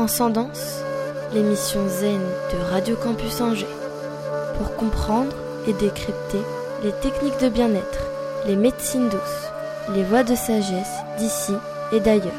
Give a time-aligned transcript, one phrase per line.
[0.00, 0.78] Transcendance,
[1.34, 2.22] l'émission zen
[2.54, 3.66] de Radio Campus Angers.
[4.56, 5.36] Pour comprendre
[5.66, 6.40] et décrypter
[6.82, 8.06] les techniques de bien-être,
[8.46, 9.50] les médecines douces,
[9.94, 11.52] les voies de sagesse d'ici
[11.92, 12.32] et d'ailleurs.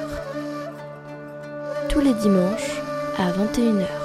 [1.87, 2.81] Tous les dimanches
[3.19, 4.00] à 21h.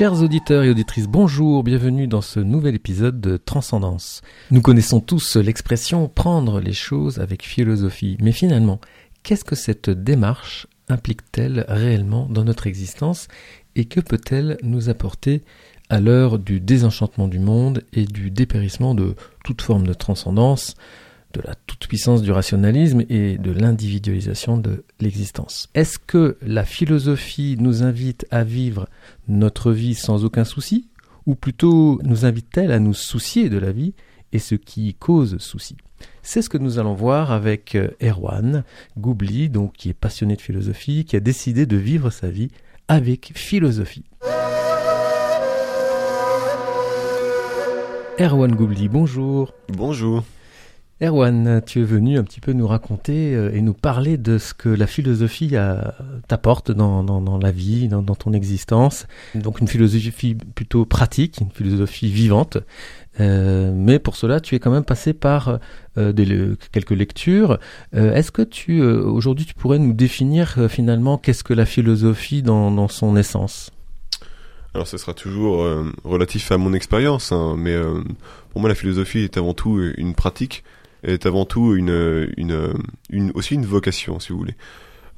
[0.00, 4.22] Chers auditeurs et auditrices, bonjour, bienvenue dans ce nouvel épisode de Transcendance.
[4.50, 8.80] Nous connaissons tous l'expression prendre les choses avec philosophie, mais finalement,
[9.22, 13.28] qu'est-ce que cette démarche implique-t-elle réellement dans notre existence
[13.76, 15.42] et que peut-elle nous apporter
[15.90, 20.76] à l'heure du désenchantement du monde et du dépérissement de toute forme de transcendance,
[21.32, 25.68] de la toute-puissance du rationalisme et de l'individualisation de l'existence.
[25.74, 28.88] Est-ce que la philosophie nous invite à vivre
[29.28, 30.88] notre vie sans aucun souci,
[31.26, 33.94] ou plutôt nous invite-t-elle à nous soucier de la vie
[34.32, 35.76] et ce qui cause souci?
[36.22, 38.64] C'est ce que nous allons voir avec euh, Erwan
[38.98, 42.50] Goubli, donc qui est passionné de philosophie, qui a décidé de vivre sa vie
[42.88, 44.04] avec philosophie.
[48.18, 49.54] Erwan Goubli, bonjour.
[49.68, 50.24] Bonjour.
[51.02, 54.52] Erwan, tu es venu un petit peu nous raconter euh, et nous parler de ce
[54.52, 55.54] que la philosophie
[56.28, 59.06] t'apporte dans, la vie, dans, ton existence.
[59.34, 62.58] Donc une philosophie plutôt pratique, une philosophie vivante.
[63.18, 65.58] Euh, mais pour cela, tu es quand même passé par
[65.96, 67.58] euh, des, quelques lectures.
[67.94, 73.16] Est-ce que tu aujourd'hui tu pourrais nous définir finalement qu'est-ce que la philosophie dans, son
[73.16, 73.70] essence?
[74.74, 75.66] Alors ce sera toujours
[76.04, 77.76] relatif à mon expérience, hein, mais
[78.50, 80.62] pour moi la philosophie est avant tout une pratique
[81.02, 82.38] est avant tout une,
[83.34, 84.56] aussi une vocation, si vous voulez.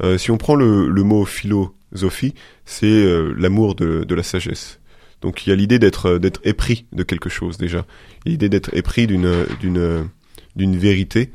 [0.02, 2.34] Euh, si on prend le, mot philosophie,
[2.64, 4.80] c'est euh, l'amour de, la sagesse.
[5.20, 7.86] Donc il y a l'idée d'être d'être épris de quelque chose déjà,
[8.26, 10.08] l'idée d'être épris d'une d'une
[10.56, 11.30] d'une vérité,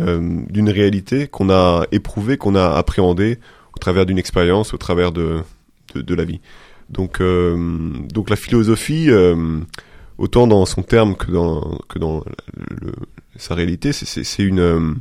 [0.00, 3.38] euh, d'une réalité qu'on a éprouvée, qu'on a appréhendée
[3.74, 5.40] au travers d'une expérience, au travers de,
[5.94, 6.40] de, la vie.
[6.90, 7.56] Donc euh,
[8.12, 9.60] donc la philosophie, euh,
[10.18, 12.92] autant dans son terme que dans que dans le,
[13.38, 14.94] sa réalité, c'est une, euh,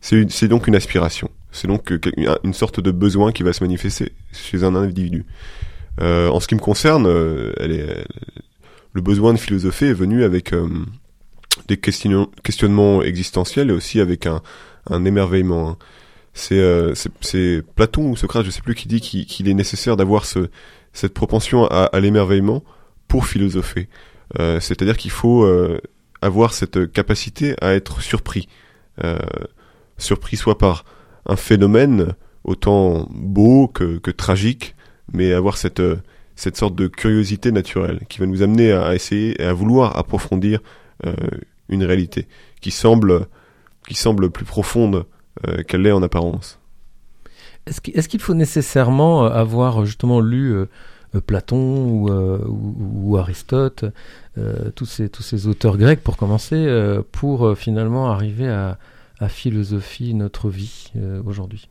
[0.00, 1.30] c'est donc une aspiration.
[1.52, 1.92] C'est donc
[2.42, 5.24] une sorte de besoin qui va se manifester chez un individu.
[6.00, 7.52] Euh, en ce qui me concerne, euh,
[8.92, 10.54] le besoin de philosopher est venu avec
[11.68, 14.42] des questionnements existentiels et aussi avec un,
[15.04, 15.70] émerveillement.
[15.70, 15.76] Hein.
[16.34, 20.48] C'est Platon ou Socrate, je sais plus, qui dit qu'il est nécessaire d'avoir ce,
[20.92, 22.62] cette propension à l'émerveillement
[23.08, 23.88] pour philosopher.
[24.38, 25.46] C'est-à-dire qu'il faut
[26.22, 28.48] avoir cette capacité à être surpris.
[29.04, 29.18] Euh,
[29.98, 30.84] surpris soit par
[31.26, 34.74] un phénomène autant beau que, que tragique,
[35.12, 35.82] mais avoir cette,
[36.36, 40.60] cette sorte de curiosité naturelle qui va nous amener à essayer et à vouloir approfondir
[41.06, 41.14] euh,
[41.68, 42.28] une réalité
[42.60, 43.26] qui semble,
[43.88, 45.06] qui semble plus profonde
[45.46, 46.60] euh, qu'elle l'est en apparence.
[47.66, 50.54] Est-ce qu'il faut nécessairement avoir justement lu
[51.20, 53.84] Platon ou, ou Aristote
[54.38, 58.78] euh, tous, ces, tous ces auteurs grecs pour commencer, euh, pour euh, finalement arriver à,
[59.18, 60.92] à philosopher notre vie
[61.24, 61.70] aujourd'hui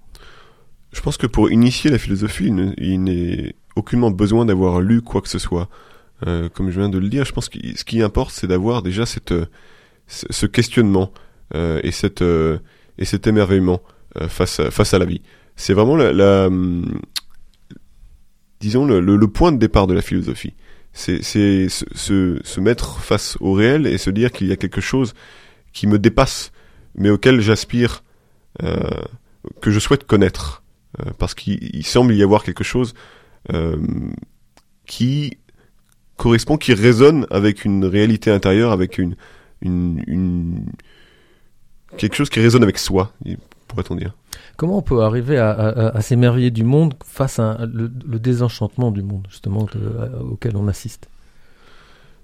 [0.92, 5.30] Je pense que pour initier la philosophie, il n'est aucunement besoin d'avoir lu quoi que
[5.30, 5.70] ce soit.
[6.24, 9.06] comme je viens de le dire, je pense que ce qui importe, c'est d'avoir déjà
[9.06, 9.34] cette,
[10.08, 11.12] ce questionnement
[11.54, 13.82] et, cette, et cet émerveillement
[14.28, 15.22] face, à, face à la vie.
[15.56, 17.00] C'est vraiment la, la hum,
[18.60, 20.54] disons le, point de départ de la philosophie
[20.96, 21.22] c'est
[21.70, 25.14] se, mettre face au réel et se dire qu'il y a quelque chose
[25.74, 26.54] qui me dépasse,
[26.96, 28.04] mais auquel j'aspire,
[28.64, 28.80] euh,
[29.62, 30.64] que je souhaite connaître,
[31.02, 32.94] euh, parce qu'il semble y avoir quelque chose
[33.54, 33.76] euh,
[34.86, 35.38] qui
[36.16, 39.18] correspond, qui résonne avec une réalité intérieure, avec une
[41.98, 43.14] quelque chose qui résonne avec soi,
[43.68, 44.14] pourrait-on dire.
[44.58, 49.68] Comment on peut arriver à, s'émerveiller du monde face à le, désenchantement du monde, justement,
[50.32, 51.10] auquel on assiste?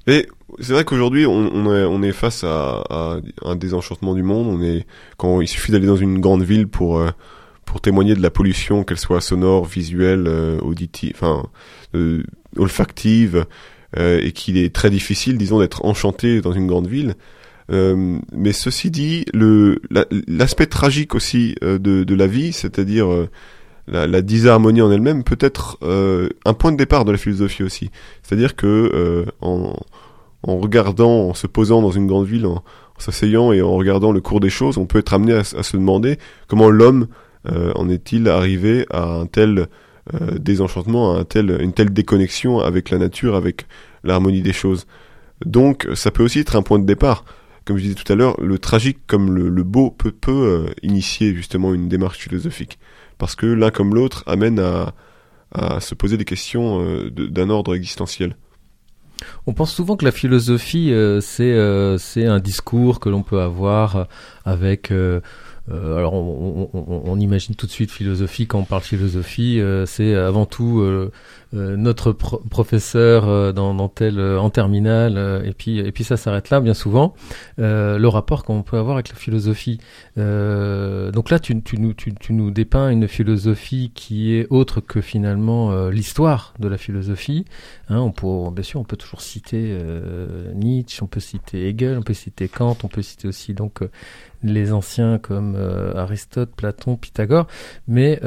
[0.07, 0.27] Mais
[0.59, 2.83] c'est vrai qu'aujourd'hui, on, est, face à,
[3.43, 4.47] un désenchantement du monde.
[4.47, 4.85] On est
[5.17, 7.11] quand il suffit d'aller dans une grande ville pour euh,
[7.65, 11.45] pour témoigner de la pollution, qu'elle soit sonore, visuelle, euh, auditive, enfin
[11.95, 12.23] euh,
[12.57, 13.45] olfactive,
[13.97, 17.15] et qu'il est très difficile, disons, d'être enchanté dans une grande ville.
[17.71, 19.25] Euh, mais ceci dit,
[20.27, 23.29] l'aspect tragique aussi euh, de, la vie, c'est-à-dire euh,
[23.87, 25.77] la, disharmonie en elle-même, peut être
[26.45, 27.91] un point de départ de la philosophie aussi.
[28.23, 29.75] C'est-à-dire que en,
[30.43, 32.63] regardant, en se posant dans une grande ville, en,
[32.97, 36.19] s'asseyant et en regardant le cours des choses, on peut être amené à, se demander
[36.47, 37.07] comment l'homme
[37.45, 39.67] en est-il arrivé à un tel
[40.39, 43.65] désenchantement, tel, une telle déconnexion avec la nature, avec
[44.03, 44.85] l'harmonie des choses.
[45.45, 47.25] Donc ça peut aussi être un point de départ.
[47.65, 51.35] Comme je disais tout à l'heure, le tragique comme le, beau peut, peut euh, initier
[51.35, 52.79] justement une démarche philosophique.
[53.17, 54.93] Parce que l'un comme l'autre amène à,
[55.81, 56.81] se poser des questions
[57.11, 58.37] d'un ordre existentiel.
[59.45, 64.07] On pense souvent que la philosophie, c'est c'est un discours que l'on peut avoir
[64.45, 64.91] avec
[65.69, 70.45] euh, alors on, imagine tout de suite philosophie quand on parle philosophie, euh, c'est avant
[70.47, 71.11] tout euh,
[71.53, 76.15] euh, notre professeur euh, dans, dans tel euh, en terminale et puis et puis ça
[76.15, 77.13] s'arrête là bien souvent.
[77.57, 79.79] Le rapport qu'on peut avoir avec la philosophie.
[80.15, 85.01] Donc là tu, tu, nous tu, tu, nous dépeins une philosophie qui est autre que
[85.01, 87.45] finalement l'histoire de la philosophie
[87.89, 89.77] hein, on peut bien sûr on peut toujours citer
[90.55, 93.79] Nietzsche on peut citer Hegel on peut citer Kant on peut citer aussi donc
[94.43, 95.55] les anciens comme
[95.95, 97.47] Aristote, Platon, Pythagore.
[97.87, 98.19] Mais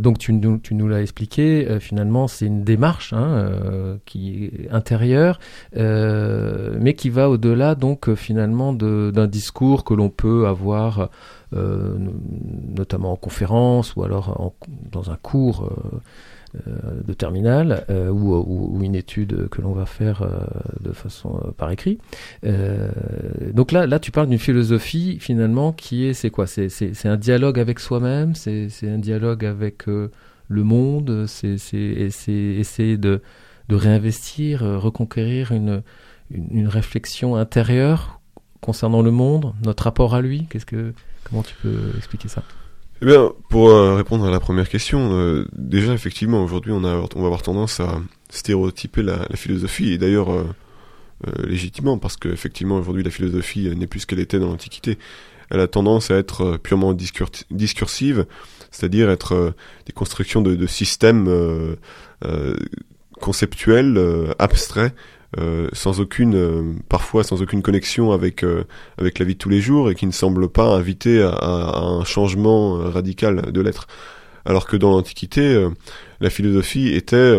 [0.00, 5.40] donc tu, tu nous l'as expliqué, finalement c'est une démarche hein, euh, qui est intérieure,
[5.76, 11.08] euh, mais qui va au-delà donc euh, finalement d'un discours que l'on peut avoir
[11.52, 14.52] notamment en conférence ou alors
[14.90, 15.70] dans un cours
[16.54, 20.26] de terminale ou, une étude que l'on va faire
[20.80, 21.98] de façon par écrit.
[22.42, 26.46] donc là, là, tu parles d'une philosophie finalement qui est, c'est quoi?
[26.46, 29.84] C'est un dialogue avec soi-même, c'est un dialogue avec
[30.48, 33.22] le monde, c'est essayer de,
[33.68, 35.82] de réinvestir, euh, reconquérir une,
[36.66, 38.20] réflexion intérieure
[38.60, 40.46] concernant le monde, notre rapport à lui.
[40.50, 40.92] Qu'est-ce que,
[41.24, 42.42] comment tu peux expliquer ça?
[43.00, 47.04] Eh bien, pour euh, répondre à la première question, euh, déjà effectivement aujourd'hui on, va
[47.14, 48.00] avoir tendance à
[48.30, 50.28] stéréotyper la, la philosophie et d'ailleurs
[51.44, 54.98] légitimement parce qu'effectivement aujourd'hui la philosophie n'est plus ce qu'elle était dans l'Antiquité.
[55.50, 58.26] Elle a tendance à être purement discursive
[58.76, 59.50] c'est-à-dire être euh,
[59.86, 61.76] des constructions de, systèmes euh,
[62.24, 62.54] euh,
[63.20, 63.98] conceptuels,
[64.38, 64.94] abstraits,
[65.72, 68.44] sans aucune, parfois sans aucune connexion avec
[68.98, 72.04] avec la vie de tous les jours et qui ne semblent pas inviter à un
[72.04, 73.86] changement radical de l'être.
[74.44, 75.66] Alors que dans l'Antiquité,
[76.20, 77.38] la philosophie était,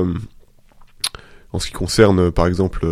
[1.54, 2.86] en ce qui concerne par exemple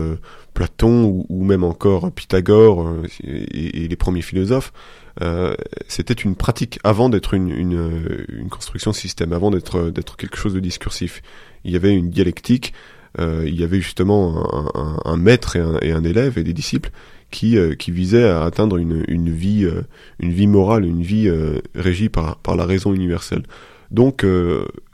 [0.55, 2.91] Platon ou, même encore Pythagore
[3.23, 4.73] et, et, les premiers philosophes,
[5.21, 5.53] euh,
[5.87, 11.21] c'était une pratique avant d'être une, une, construction système, avant d'être quelque chose de discursif.
[11.63, 12.73] Il y avait une dialectique,
[13.19, 14.73] euh, il y avait justement
[15.05, 16.89] un, maître et un, élève et des disciples
[17.31, 22.65] qui, euh, visaient à atteindre une, vie euh, morale, une vie euh, régie par, la
[22.65, 23.43] raison universelle.
[23.91, 24.25] Donc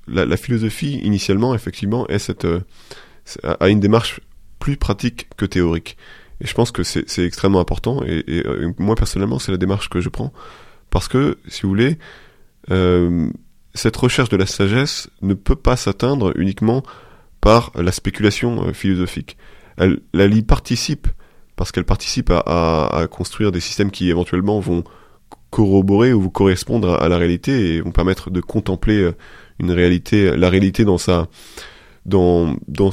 [0.07, 2.05] la, philosophie initialement effectivement
[3.43, 4.19] a une démarche
[4.61, 5.97] plus pratique que théorique.
[6.39, 8.01] Et je pense que c'est extrêmement important.
[8.05, 10.31] Et, euh, moi, personnellement, c'est la démarche que je prends.
[10.89, 11.97] Parce que, si vous voulez,
[12.71, 13.29] euh,
[13.73, 16.83] cette recherche de la sagesse ne peut pas s'atteindre uniquement
[17.41, 19.35] par la spéculation euh, philosophique.
[19.77, 21.07] Elle, elle, y participe,
[21.55, 24.83] parce qu'elle participe à, à, à, construire des systèmes qui éventuellement vont
[25.49, 29.11] corroborer ou correspondre à, la réalité et vont permettre de contempler
[29.59, 31.27] une réalité, la réalité dans sa
[32.06, 32.89] dans dans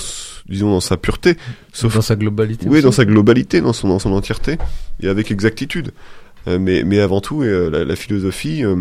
[0.49, 1.37] disons dans sa pureté
[1.73, 4.59] sauf dans sa globalité oui dans sa globalité dans son dans son entièreté
[5.01, 5.93] et avec exactitude.
[6.47, 8.77] Euh, mais mais avant tout euh, la, la, philosophie euh,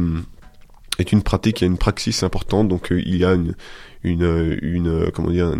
[0.99, 3.55] est une pratique il y a une praxis importante donc il y a une
[4.03, 5.53] une, une comment dire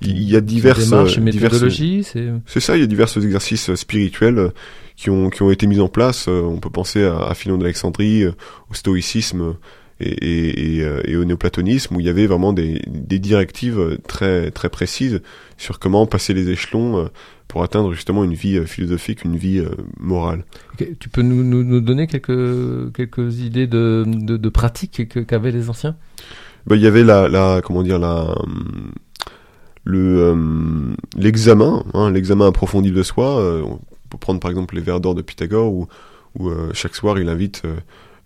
[0.00, 2.04] il y a diverses démarches, méthodologies
[2.46, 4.52] c'est ça il y a divers exercices spirituels
[4.96, 8.26] qui ont qui ont été mis en place on peut penser à, à Philon d'Alexandrie
[8.26, 9.56] au stoïcisme
[10.00, 14.50] et, et, et, euh, au néoplatonisme où il y avait vraiment des, des, directives très
[14.50, 15.20] très précises
[15.56, 17.08] sur comment passer les échelons euh,
[17.48, 19.64] pour atteindre justement une vie euh, philosophique, une vie
[19.98, 20.44] morale.
[21.00, 25.68] Tu peux nous, nous, nous, donner quelques quelques idées de, de, de pratiques qu'avaient les
[25.68, 25.96] anciens?
[26.66, 28.36] Ben, Il y avait la, la comment dire la
[29.84, 33.42] le l'examen, hein, l'examen approfondi de soi.
[33.64, 35.88] on peut prendre par exemple les vers d'or de Pythagore où,
[36.38, 37.62] où chaque soir il invite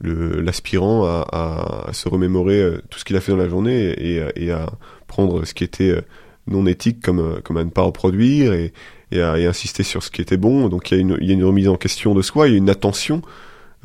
[0.03, 4.23] l'aspirant à, à, se remémorer euh, tout ce qu'il a fait dans la journée et,
[4.37, 4.67] et, à
[5.07, 6.03] prendre ce qui était euh,
[6.47, 8.73] non éthique comme, euh, comme à ne pas reproduire et,
[9.11, 10.69] et à et insister sur ce qui était bon.
[10.69, 12.53] Donc il y, a une, il y a une remise en question de soi, il
[12.53, 13.23] y a une attention,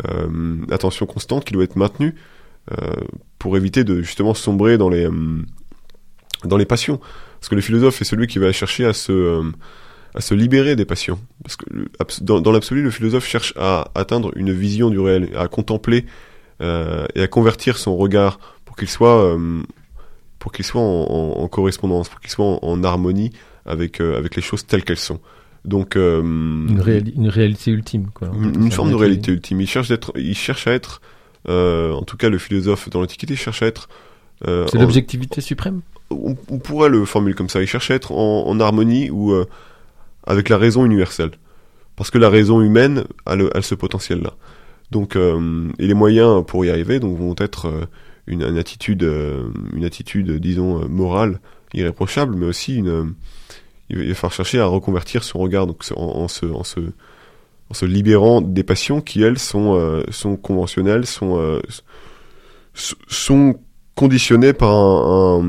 [0.08, 2.16] euh, attention constante qui doit être maintenue
[2.72, 2.94] euh,
[3.40, 5.08] pour éviter de justement sombrer dans les,
[6.44, 7.00] dans les passions.
[7.40, 9.44] Parce que le philosophe est celui qui va chercher à se
[10.18, 11.20] à se libérer des passions.
[11.44, 11.66] Parce que
[12.22, 16.06] dans, dans l'absolu, le philosophe cherche à atteindre une vision du réel, à contempler
[16.60, 19.62] euh, et à convertir son regard pour qu'il soit euh,
[20.40, 23.32] pour qu'il soit en, en, correspondance, pour qu'il soit en, en, harmonie
[23.68, 25.20] avec euh, avec les choses telles qu'elles sont.
[25.66, 28.32] Donc une, réali une, réalité ultime, quoi.
[28.34, 29.62] Une, forme de réalité ultime.
[29.62, 31.02] Il cherche d'être, il cherche à être,
[31.48, 33.88] en tout cas le philosophe dans l'Antiquité cherche à être
[34.44, 35.82] C'est l'objectivité suprême?
[36.10, 37.62] On, on pourrait le formuler comme ça.
[37.62, 39.36] Il cherchait à être en, harmonie ou
[40.28, 41.32] avec la raison universelle,
[41.96, 44.34] parce que la raison humaine a, le, a ce potentiel-là.
[44.92, 47.86] Donc, euh, et les moyens pour y arriver donc vont être euh,
[48.28, 51.40] une, attitude, euh, une attitude, disons morale
[51.74, 53.14] irréprochable, mais aussi une.
[53.90, 56.80] il va falloir chercher à reconvertir son regard donc en, en se, en se
[57.70, 61.60] en se libérant des passions qui elles sont sont conventionnelles, sont
[62.74, 63.60] sont
[63.96, 65.42] conditionnées par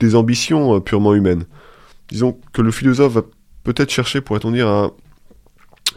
[0.00, 1.44] des ambitions purement humaines.
[2.10, 3.22] Disons que le philosophe va
[3.64, 4.90] peut-être chercher, pourrait-on dire, à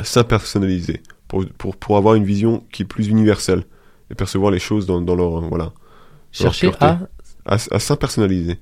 [0.04, 3.64] s'impersonnaliser, pour, pour, pour avoir une vision qui est plus universelle,
[4.12, 5.42] et percevoir les choses dans, dans leur...
[5.42, 5.72] Voilà,
[6.32, 6.86] Chercher pureté.
[6.86, 7.00] à.
[7.46, 8.60] à, à s'impersonnaliser,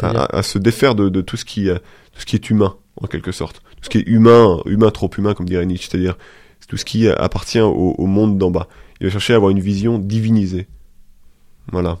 [0.00, 1.76] à, à- se défaire de, de tout, ce qui, euh,
[2.12, 3.60] tout ce qui est humain, en quelque sorte.
[3.76, 6.16] Tout ce qui est humain, humain trop humain, comme dirait Nietzsche, c'est-à-dire
[6.60, 8.68] c'est tout ce qui euh, appartient au, au monde d'en bas.
[9.00, 10.66] Il va chercher à avoir une vision divinisée.
[11.72, 11.98] Voilà.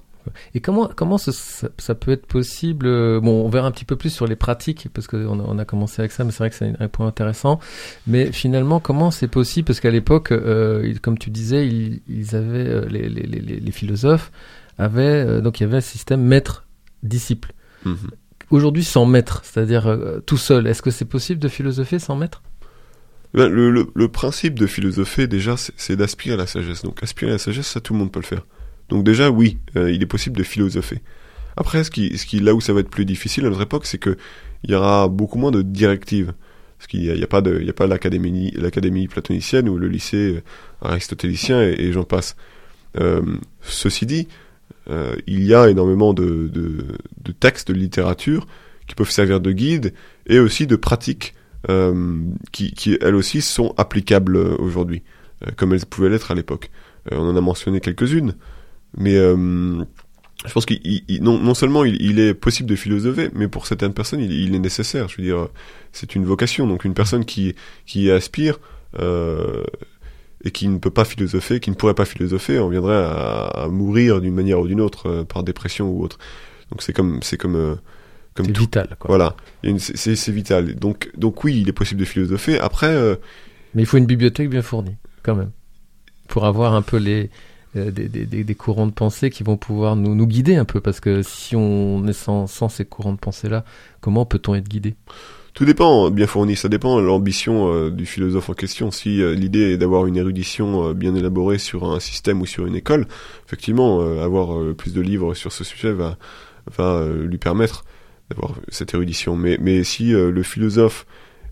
[0.54, 3.84] Et comment comment ce- ça, ça peut être possible euh, Bon, on verra un petit
[3.84, 6.38] peu plus sur les pratiques parce qu'on a, on a commencé avec ça, mais c'est
[6.38, 7.60] vrai que c'est un point intéressant.
[8.06, 9.66] Mais finalement, comment c'est possible?
[9.66, 13.72] Parce qu'à l'époque, euh, comme tu disais, ils, ils avaient euh, les, les, les, les
[13.72, 14.30] philosophes
[14.78, 16.66] avaient donc il y avait un système maître
[17.02, 17.52] disciple.
[17.84, 17.96] Mhm.
[18.50, 20.66] Aujourd'hui, sans maître, c'est-à-dire euh, tout seul.
[20.66, 22.42] Est-ce que c'est possible de philosopher sans maître?
[23.32, 26.82] Ben, Le, le, le principe de philosopher, déjà, c'est d'aspirer à la sagesse.
[26.82, 28.44] Donc, aspirer à la sagesse, ça, tout le monde peut le faire.
[28.90, 31.00] Donc, déjà, oui, euh, il est possible de philosopher.
[31.56, 34.16] Après, ce qui, là où ça va être plus difficile à notre époque, c'est que
[34.64, 36.34] il y aura beaucoup moins de directives.
[36.76, 40.42] Parce qu'il n'y a, a pas pas l'académie, platonicienne ou le lycée euh,
[40.82, 42.36] aristotélicien et, j'en passe.
[42.98, 43.22] Euh,
[43.62, 44.28] ceci dit,
[45.26, 46.50] il y a énormément de,
[47.38, 48.48] textes, de littérature
[48.88, 49.94] qui peuvent servir de guide
[50.26, 51.34] et aussi de pratiques
[52.50, 55.02] qui, elles aussi, sont applicables aujourd'hui,
[55.56, 56.70] comme elles pouvaient l'être à l'époque.
[57.12, 58.34] On en a mentionné quelques-unes,
[58.96, 59.82] mais euh,
[60.46, 63.48] je pense qu'il il- il- non, non seulement il, il est possible de philosopher, mais
[63.48, 65.08] pour certaines personnes, il, il est nécessaire.
[65.08, 65.48] Je veux dire,
[65.92, 66.66] c'est une vocation.
[66.66, 67.54] Donc une personne qui,
[67.86, 68.58] qui aspire
[68.98, 69.62] euh,
[70.44, 73.68] et qui ne peut pas philosopher, qui ne pourrait pas philosopher, on viendrait à, à
[73.68, 76.18] mourir d'une manière ou d'une autre, euh, par dépression ou autre.
[76.70, 77.78] Donc c'est comme, c'est comme,
[78.34, 78.62] comme tout.
[78.62, 78.96] vital.
[78.98, 79.08] Quoi.
[79.08, 79.36] Voilà,
[79.78, 80.74] c'est vital.
[80.76, 82.58] Donc, donc oui, il est possible de philosopher.
[82.60, 83.18] Après,
[83.74, 85.50] Mais il faut une bibliothèque bien fournie, quand même,
[86.28, 87.28] pour avoir un peu les
[87.74, 91.00] des, des, des- courants de pensée qui vont pouvoir nous, nous guider un peu, parce
[91.00, 93.64] que si on est sans, ces courants de pensée-là,
[94.00, 94.94] comment peut-on être guidé?
[95.52, 96.54] Tout dépend, bien fourni.
[96.54, 98.90] Ça dépend de l'ambition euh, du philosophe en question.
[98.92, 102.66] Si euh, l'idée est d'avoir une érudition euh, bien élaborée sur un système ou sur
[102.66, 103.06] une école,
[103.46, 106.16] effectivement, euh, avoir euh, plus de livres sur ce sujet va
[106.76, 107.84] va euh, lui permettre
[108.30, 109.34] d'avoir cette érudition.
[109.36, 111.04] Mais mais si euh, le philosophe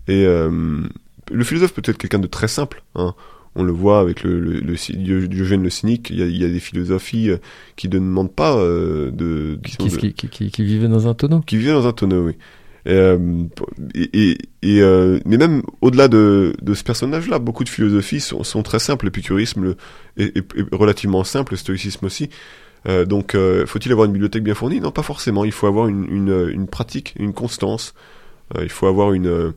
[0.07, 0.81] est euh,
[1.29, 2.83] le philosophe peut être quelqu'un de très simple.
[2.95, 3.13] Hein.
[3.55, 6.09] On le voit avec le, le, le Diogène le cynique.
[6.11, 7.37] Il y a, il y a des philosophies euh,
[7.75, 11.41] qui ne demandent pas euh, de, qui, de- qui, qui, qui, vivait dans un tonneau
[11.41, 12.33] qui vivait dans un tonneau, oui.
[12.85, 13.17] Et, euh,
[13.93, 18.43] et, et, et, euh, mais même au-delà de, de ce personnage-là, beaucoup de philosophies sont,
[18.43, 19.05] sont très simples.
[19.05, 19.77] L'épicurisme le-
[20.17, 22.29] est, est- relativement simple, le stoïcisme aussi.
[22.87, 24.79] Euh, donc, euh, faut-il avoir une bibliothèque bien fournie?
[24.79, 25.43] Non, pas forcément.
[25.43, 27.93] Il faut avoir une, une, une pratique, une constance.
[28.59, 29.53] Il faut avoir une,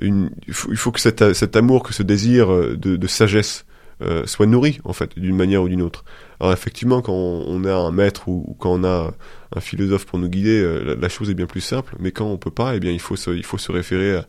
[0.00, 3.66] il, faut, que cet, amour, que ce désir euh, de, sagesse
[4.02, 6.04] euh, soit nourri en fait, d'une manière ou d'une autre.
[6.38, 9.12] Alors effectivement, quand on, a un maître ou, quand on a
[9.54, 11.96] un philosophe pour nous guider, euh, la, chose est bien plus simple.
[11.98, 14.20] Mais quand on peut pas, eh bien, il faut se, il faut se référer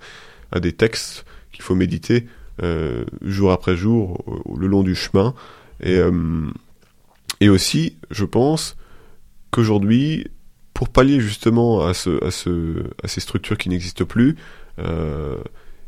[0.52, 2.28] à, des textes qu'il faut méditer
[3.24, 4.24] jour après jour,
[4.56, 5.34] le long du chemin.
[5.82, 6.00] Et,
[7.40, 8.76] et aussi, je pense
[9.50, 10.28] qu'aujourd'hui,
[10.76, 14.36] pour pallier justement à, ce, à, ce, à ces structures qui n'existent plus,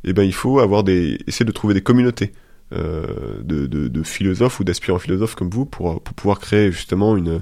[0.04, 2.32] eh ben, il faut avoir des, essayer de trouver des communautés
[2.74, 3.06] euh,
[3.44, 7.42] de, de, de philosophes ou d'aspirants philosophes comme vous pour, pour pouvoir créer justement une,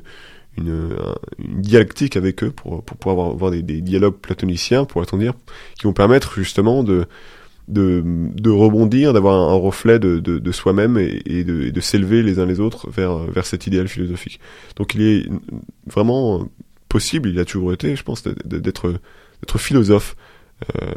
[0.58, 5.18] une, un- une dialectique avec eux, pour, pour pouvoir avoir, des, des dialogues platoniciens, pourrait-on
[5.18, 5.34] dire,
[5.78, 7.06] qui vont permettre justement de,
[7.68, 11.80] de, de rebondir, d'avoir un, un reflet de, de, de soi-même et, et de, de
[11.80, 14.40] s'élever les uns les autres vers, vers cet idéal philosophique.
[14.76, 15.30] Donc il est
[15.88, 16.48] vraiment
[16.90, 18.92] possible, il a toujours été, je pense, d'être
[19.42, 20.16] d'être philosophe,
[20.76, 20.92] euh,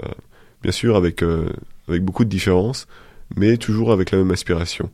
[0.64, 1.48] bien sûr avec, euh,
[1.88, 2.88] avec beaucoup de différences,
[3.36, 4.90] mais toujours avec la même aspiration.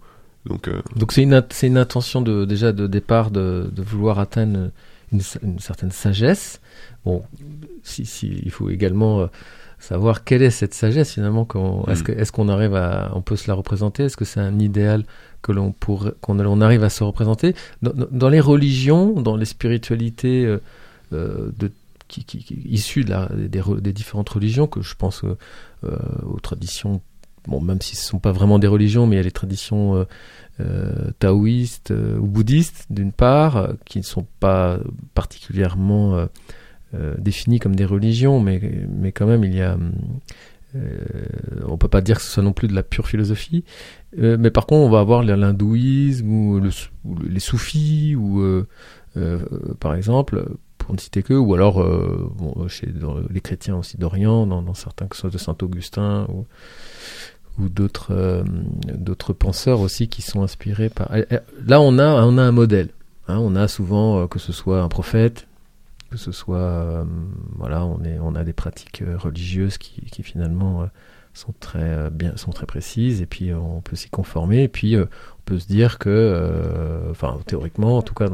[0.46, 4.70] Donc, euh, Donc c'est une, une intention de, déjà de départ de, de vouloir atteindre
[5.12, 6.60] une, une certaine sagesse.
[7.04, 7.22] Bon,
[7.82, 9.26] si, si, il faut également euh,
[9.78, 11.44] savoir quelle est cette sagesse finalement.
[11.44, 12.06] qu'on- Est-ce Mm.
[12.06, 14.04] que- est-ce qu'on arrive à, on peut se la représenter?
[14.04, 15.04] Est-ce que c'est un idéal
[15.42, 17.54] que l'on pourrait, qu'on on arrive à se représenter?
[17.82, 20.58] Dans, dans- les religions, dans les spiritualités euh,
[21.58, 21.70] de
[22.10, 25.36] qui, la- des, re- des différentes religions, que je pense euh,
[25.84, 27.00] euh, aux traditions
[27.46, 29.30] bon, même si ce ne sont pas vraiment des religions, mais il y a les
[29.30, 30.06] traditions
[31.20, 34.78] taoïstes ou bouddhistes, d'une part, qui ne sont pas
[35.14, 36.26] particulièrement
[37.16, 38.60] définies comme des religions, mais,
[38.94, 39.78] mais quand même, il y a
[40.76, 40.98] euh,
[41.66, 43.64] on peut pas dire que ce soit non plus de la pure philosophie,
[44.18, 46.60] euh, mais par contre on va avoir l'hindouisme ou,
[47.28, 48.66] les soufis ou euh,
[49.80, 50.44] par exemple
[50.90, 51.84] pour citer que, ou alors
[52.68, 52.88] chez
[53.30, 56.46] les chrétiens aussi d'Orient, dans, certains que ce soit de Saint Augustin ou,
[57.58, 61.10] ou d'autres penseurs aussi qui sont inspirés par.
[61.64, 62.90] Là on a on a un modèle.
[63.28, 65.46] Hein, on a souvent que ce soit un prophète,
[66.10, 67.04] que ce soit euh,
[67.56, 70.86] voilà on est on a des pratiques euh, religieuses qui, finalement euh,
[71.32, 74.96] sont très bien sont très précises et puis on peut s'y conformer puis
[75.50, 78.28] peut se dire que enfin théoriquement en tout cas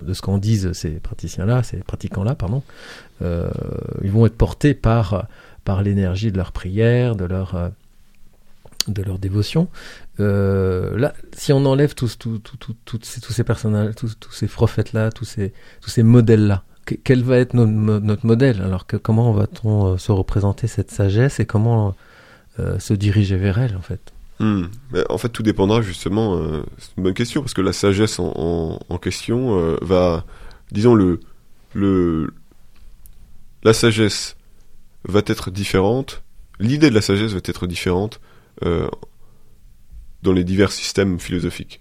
[0.00, 2.62] de ce qu'en disent ces praticiens là ces pratiquants là pardon
[3.20, 5.26] ils vont être portés par
[5.64, 7.72] par l'énergie de leur prière de leur
[8.86, 9.68] de leur dévotion.
[10.18, 15.10] là, si on enlève tous, tous, tous, tous, ces, tous ces personnages, tous, ces prophètes-là,
[15.10, 18.62] tous ces, tous ces modèles-là, quel va être notre, modèle?
[18.62, 21.94] Alors que, comment va-t-on euh, se représenter cette sagesse et comment
[22.58, 24.13] euh, se diriger vers elle en fait?
[24.40, 24.64] Hmm.
[25.08, 26.36] En fait, tout dépendra justement.
[26.36, 30.24] Euh, c'est une bonne question parce que la sagesse en, question va,
[30.70, 32.32] disons le,
[33.62, 34.36] la sagesse
[35.06, 36.22] va être différente.
[36.60, 38.20] L'idée de la sagesse va être différente
[38.62, 41.80] dans les divers systèmes philosophiques.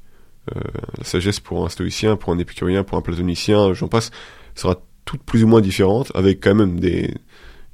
[0.97, 4.11] la sagesse pour un stoïcien, pour un épicurien, pour un platonicien, j'en passe,
[4.55, 7.13] sera toutes plus ou moins différentes, avec quand même des,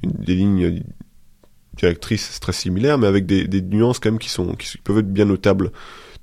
[0.03, 0.83] des lignes
[1.79, 5.71] directrices très similaires, mais avec des, nuances quand même qui, sont, peuvent être bien notables.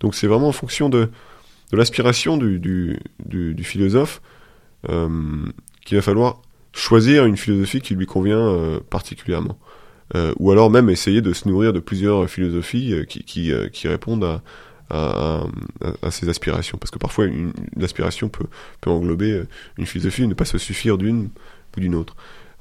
[0.00, 1.08] Donc c'est vraiment en fonction de,
[1.72, 2.98] l'aspiration du,
[3.62, 4.20] philosophe
[4.88, 5.08] euh,
[5.84, 9.58] qu'il va falloir choisir une philosophie qui lui convient euh, particulièrement.
[10.14, 13.52] Euh, ou alors même essayer de se nourrir de plusieurs philosophies qui,
[13.88, 14.40] répondent
[14.90, 15.42] à,
[16.10, 16.78] ses aspirations.
[16.78, 18.47] Parce que parfois, une, aspiration peut,
[18.80, 19.42] peut englober
[19.78, 21.30] une philosophie et ne pas se suffire d'une
[21.76, 22.14] ou d'une autre.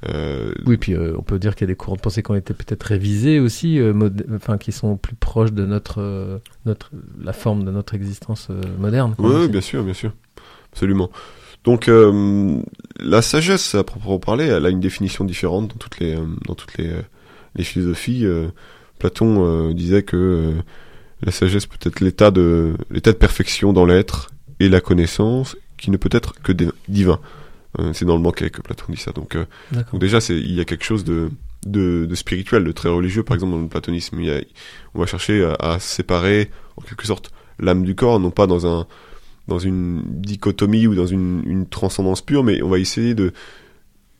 [0.08, 2.29] Euh, oui, puis euh, on peut dire qu'il y a des courants de pensée qui
[2.29, 3.79] ont été peut-être révisés aussi,
[4.34, 9.15] enfin qui sont plus proches de notre, notre la forme de notre existence moderne.
[9.17, 10.12] Oui, bien sûr, bien sûr,
[10.71, 11.10] absolument.
[11.63, 16.53] Donc la sagesse, à proprement parler, elle a une définition différente dans toutes les dans
[16.53, 16.91] toutes les,
[17.55, 18.25] les philosophies.
[18.99, 20.53] Platon disait que
[21.23, 24.29] la sagesse peut être l'état de, l'état de perfection dans l'être
[24.60, 26.51] et la connaissance qui ne peut être que
[26.88, 27.19] divin.
[27.79, 29.11] Euh, c'est dans le manquet que Platon dit ça.
[29.11, 29.45] Donc, euh,
[29.93, 31.29] déjà, il y a quelque chose de,
[31.65, 34.19] de, de, spirituel, de très religieux, par exemple dans le platonisme.
[34.19, 34.41] Il y a,
[34.93, 38.67] on va chercher à, à, séparer, en quelque sorte, l'âme du corps, non pas dans
[38.67, 38.88] un
[39.47, 43.31] dans une dichotomie ou dans une, une transcendance pure, mais on va essayer de,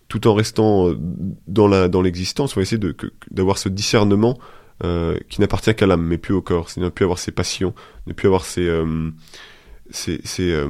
[0.07, 0.93] tout en restant
[1.47, 2.79] dans la dans l'existence, on va essayer
[3.31, 4.37] d'avoir ce discernement
[4.83, 6.69] euh, qui n'appartient qu'à l'âme, mais plus au corps.
[6.69, 7.73] C'est ne plus avoir ses passions,
[8.07, 9.09] ne plus avoir ses, euh,
[9.91, 10.67] ces, euh,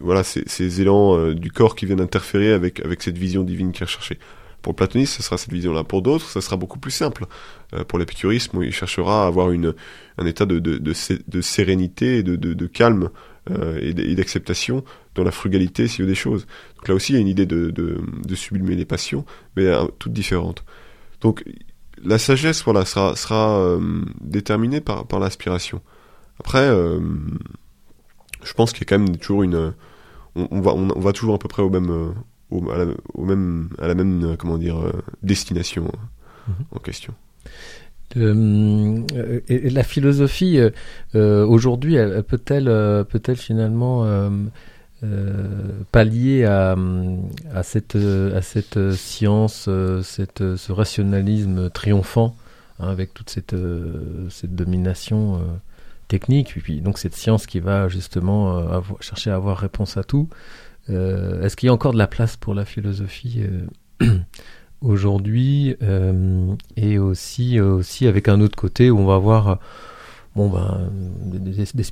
[0.00, 3.86] voilà, ces, élans du corps qui viennent interférer avec, avec cette vision divine qui est
[3.86, 4.18] recherchée.
[4.62, 5.84] Pour le platonisme, ce sera cette vision-là.
[5.84, 7.26] Pour d'autres, ça sera beaucoup plus simple.
[7.86, 9.74] pour l'épicurisme, il cherchera à avoir une,
[10.18, 13.10] un état de, de, de, sérénité, de, de, calme
[13.80, 14.82] et d'acceptation
[15.14, 16.46] dans la frugalité, y a des choses.
[16.76, 19.24] Donc là aussi, il y a une idée de, sublimer les passions,
[19.56, 20.64] mais toute différente.
[21.20, 21.44] Donc
[22.02, 25.80] la sagesse, voilà, sera, sera euh, déterminée par, par l'aspiration.
[26.38, 27.00] Après, euh,
[28.42, 29.72] je pense qu'il y a quand même toujours une,
[30.34, 32.10] on, va, on, va toujours à peu près au même, euh,
[32.50, 34.76] au, à, la, au même, à la même, comment dire,
[35.22, 35.90] destination
[36.48, 36.54] mhm.
[36.72, 37.14] en question.
[38.14, 40.60] et, la philosophie
[41.14, 41.96] aujourd'hui,
[42.28, 44.04] peut-elle, peut-elle finalement
[45.04, 46.74] euh, pallier à,
[47.54, 52.34] à, cette, à cette science, euh, cette, ce rationalisme triomphant,
[52.80, 55.38] hein, avec toute cette, euh, cette domination
[56.08, 60.28] technique, et puis donc cette science qui va justement chercher à avoir réponse à tout.
[60.88, 63.42] Est-ce qu'il y a encore de la place pour la philosophie
[64.80, 65.76] aujourd'hui
[66.76, 67.58] et aussi,
[68.06, 69.58] avec un autre côté où on va voir
[70.36, 70.90] bon ben
[71.24, 71.82] des,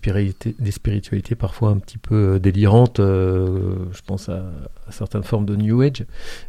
[0.71, 4.45] spiritualités, parfois un petit peu euh, délirantes euh, je pense à,
[4.91, 6.05] certaines formes de New Age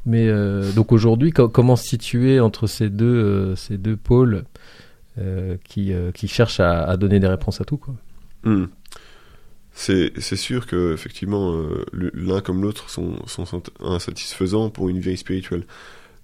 [0.06, 2.92] mais euh, donc aujourd'hui comment se situer entre ces
[3.56, 4.44] ces deux pôles?
[5.64, 7.80] Qui, qui cherchent à, donner des réponses à tout
[8.44, 8.66] hmm.
[9.74, 11.58] c'est sûr que effectivement
[11.94, 13.16] l'un comme l'autre sont,
[13.80, 15.66] insatisfaisants pour une vie spirituelle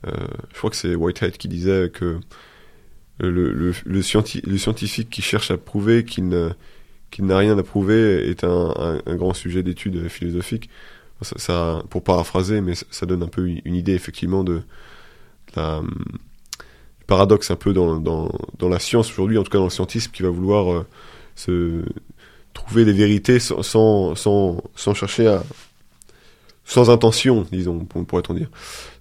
[0.06, 2.20] je crois que c'est Whitehead qui disait que
[3.20, 9.64] le, scientifique qui cherche à prouver qu'il n'a rien à prouver est un, grand sujet
[9.64, 10.70] d'étude philosophique.
[11.90, 14.64] Pour paraphraser, mais ça, donne un peu une idée effectivement de,
[15.56, 15.82] la,
[17.08, 20.12] paradoxe un peu dans, dans, dans la science aujourd'hui, en tout cas dans le scientisme,
[20.12, 20.86] qui va vouloir euh,
[21.36, 21.84] se
[22.54, 24.16] trouver des vérités sans, sans,
[24.76, 25.44] sans, chercher à
[26.64, 28.50] sans intention, disons, pourrait-on dire,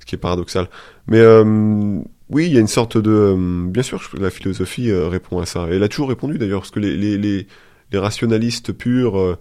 [0.01, 0.69] ce qui est paradoxal.
[1.07, 5.39] Mais euh, oui, il y a une sorte de, euh, bien sûr, la philosophie répond
[5.39, 5.69] à ça.
[5.71, 7.47] Elle a toujours répondu d'ailleurs, parce que les, les,
[7.93, 9.37] rationalistes purs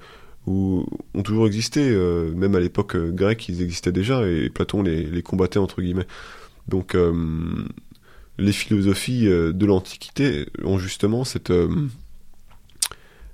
[0.47, 0.85] ont
[1.23, 1.89] toujours existé,
[2.35, 6.07] même à l'époque grecque, ils existaient déjà, et Platon les, les combattait entre guillemets.
[6.67, 6.95] Donc
[8.39, 11.51] les philosophies euh, de l'Antiquité ont justement cette...
[11.51, 11.87] euh,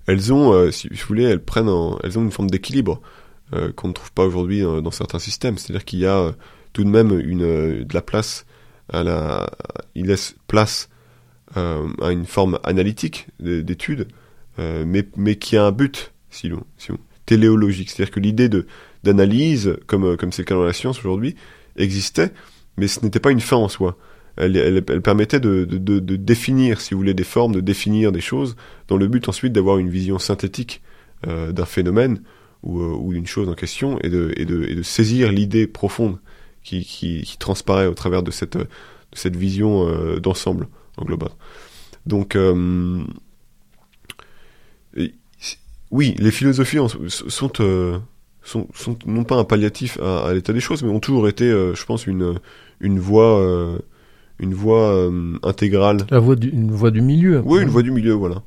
[0.08, 3.02] elles ont, euh, si vous voulez, elles prennent, en- elles ont une forme d'équilibre
[3.76, 5.58] qu'on ne trouve pas aujourd'hui dans certains systèmes.
[5.60, 6.34] C'est-à-dire qu'il y a
[6.74, 8.46] tout de même une, de la place
[8.92, 9.50] à la,
[9.94, 10.90] il laisse place
[11.56, 14.08] à une forme analytique d'étude,
[14.58, 16.92] mais, mais qui a un but, si l'on, si
[17.28, 17.92] téléologique.
[17.92, 18.66] C'est-à-dire que l'idée de
[19.04, 21.36] d'analyse, comme comme c'est le cas dans la science aujourd'hui,
[21.78, 22.32] existait,
[22.78, 23.96] mais ce n'était pas une fin en soi.
[24.38, 25.66] Elle, permettait de,
[26.18, 28.56] définir, si vous voulez, des formes, de définir des choses,
[28.88, 30.82] dans le but ensuite d'avoir une vision synthétique
[31.28, 32.22] euh, d'un phénomène
[32.62, 36.20] ou, euh, ou d'une chose en question et de, saisir l'idée profonde
[36.64, 38.58] qui, transparaît au travers de cette,
[39.36, 40.68] vision euh, d'ensemble
[40.98, 41.30] en global.
[42.06, 42.38] Donc,
[45.92, 47.52] oui, les philosophies sont,
[49.06, 52.40] non pas un palliatif à, l'état des choses, mais ont toujours été, je pense, une,
[52.82, 53.80] une voie,
[54.40, 57.42] une voie euh, intégrale La voie du, une voie du milieu.
[57.46, 58.42] oui, une voie du milieu, voilà.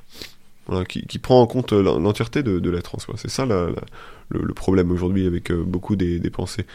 [0.67, 3.15] Voilà, qui, qui prend en compte euh, l'en- l'entièreté de, de l'être en soi.
[3.17, 3.85] C'est ça la- la-
[4.29, 6.67] le, le problème aujourd'hui avec euh, beaucoup des, des pensées.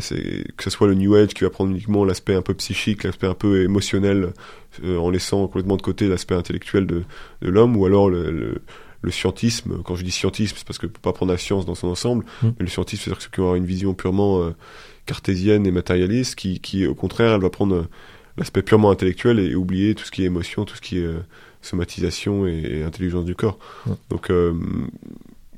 [0.00, 3.04] C'est que ce soit le New Age qui va prendre uniquement l'aspect un peu psychique,
[3.04, 4.32] l'aspect un peu émotionnel,
[4.84, 7.04] euh, en laissant complètement de côté l'aspect intellectuel de,
[7.40, 8.54] de l'homme, ou alors le, le,
[9.02, 9.80] le scientisme.
[9.84, 12.24] Quand je dis scientisme, c'est parce que faut pas prendre la science dans son ensemble,
[12.42, 12.46] Mm.
[12.48, 14.50] mais le scientisme, c'est-à-dire que ceux qui vont avoir une vision purement euh,
[15.06, 17.86] cartésienne et matérialiste, qui, qui au contraire, elle va prendre
[18.38, 21.20] l'aspect purement intellectuel et, oublier tout ce qui est émotion, tout ce qui est euh,
[21.62, 23.58] somatisation et, et intelligence du corps.
[23.86, 23.94] Ouais.
[24.10, 24.54] Donc euh,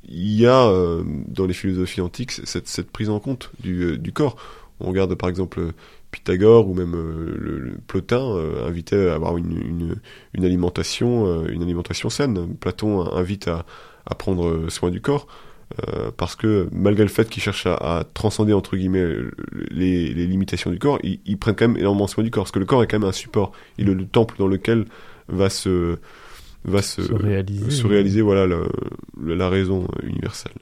[0.08, 3.98] il y a euh, dans les philosophies antiques cette, cette prise en compte du, euh,
[3.98, 4.36] du corps.
[4.80, 5.72] On regarde par exemple
[6.10, 8.22] Pythagore ou même euh, le, le Plotin
[8.66, 9.96] invitait à avoir une, une,
[10.34, 12.54] une alimentation une alimentation saine.
[12.56, 13.66] Platon invite à,
[14.06, 15.26] à prendre soin du corps.
[15.88, 19.06] Euh, parce que malgré le fait qu'ils cherchent à, à transcender entre guillemets
[19.70, 22.52] les, les limitations du corps, ils, ils prennent quand même énormément soin du corps, parce
[22.52, 24.86] que le corps est quand même un support, il est le temple dans lequel
[25.28, 25.96] va se
[26.64, 27.70] va se, Se réaliser.
[27.70, 28.68] se réaliser, voilà le-
[29.20, 30.52] le- la raison universelle.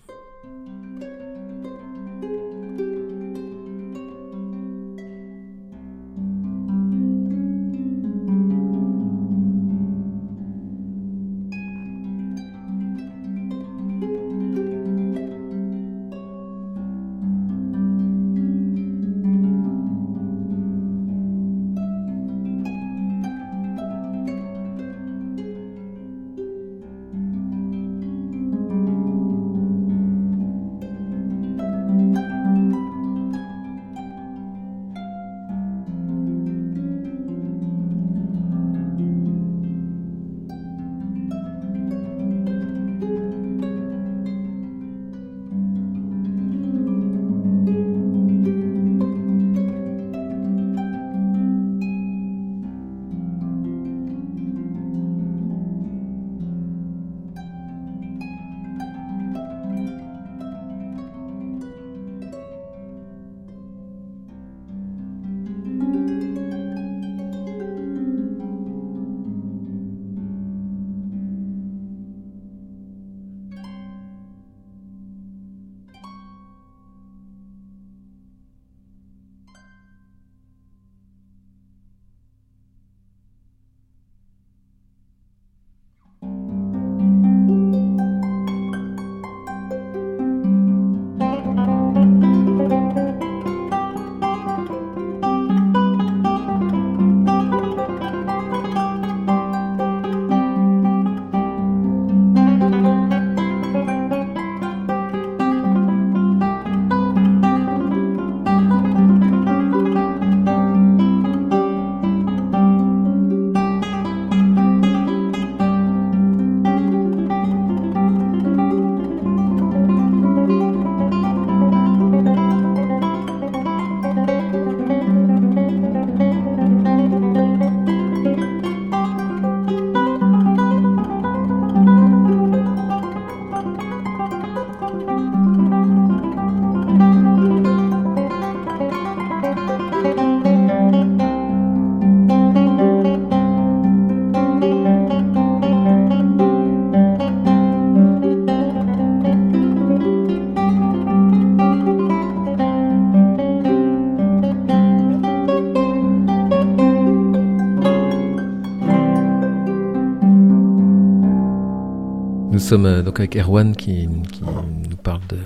[162.67, 165.37] Sommes euh, donc avec Erwan qui, nous parle de,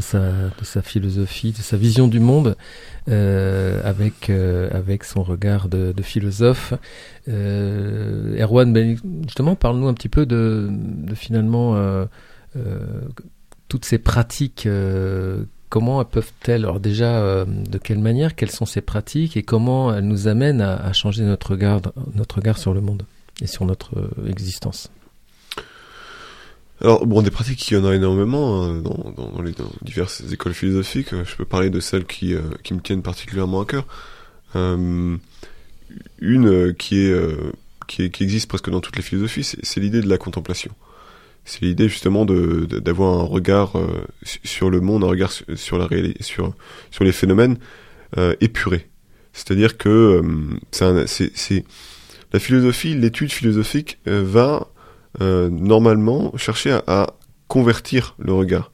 [0.00, 2.56] sa, philosophie, de sa vision du monde,
[3.08, 6.74] euh, avec, euh, avec son regard de, philosophe.
[7.26, 10.70] Erwan, ben, justement, parle-nous un petit peu de,
[11.14, 11.76] finalement
[13.68, 14.68] toutes ces pratiques.
[15.70, 20.06] comment elles peuvent-elles, alors déjà, de quelle manière, quelles sont ces pratiques et comment elles
[20.06, 21.80] nous amènent à, à changer notre regard,
[22.14, 23.04] notre regard sur le monde
[23.40, 24.90] et sur notre existence?
[26.80, 31.08] Alors, bon, des pratiques, il y en a énormément hein, dans, les diverses écoles philosophiques.
[31.10, 33.86] Je peux parler de celles qui, euh, qui me tiennent particulièrement à cœur.
[34.54, 35.16] Euh,
[36.20, 37.52] une euh, qui, est, euh,
[37.88, 40.70] qui, existe presque dans toutes les philosophies, c'est l'idée de la contemplation.
[41.44, 43.86] C'est l'idée justement de de- d'avoir un regard euh,
[44.22, 45.88] su- sur le monde, un regard su- sur la
[46.20, 46.52] sur
[46.90, 47.58] sur les phénomènes
[48.18, 48.86] euh, épurés.
[49.32, 51.64] C'est-à-dire que euh, c'est
[52.32, 54.68] la philosophie, l'étude philosophique euh, va
[55.20, 57.08] euh, normalement chercher à,
[57.48, 58.72] convertir le regard.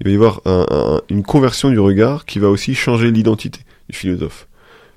[0.00, 3.60] Il va y avoir un- un- une conversion du regard qui va aussi changer l'identité
[3.90, 4.48] du philosophe.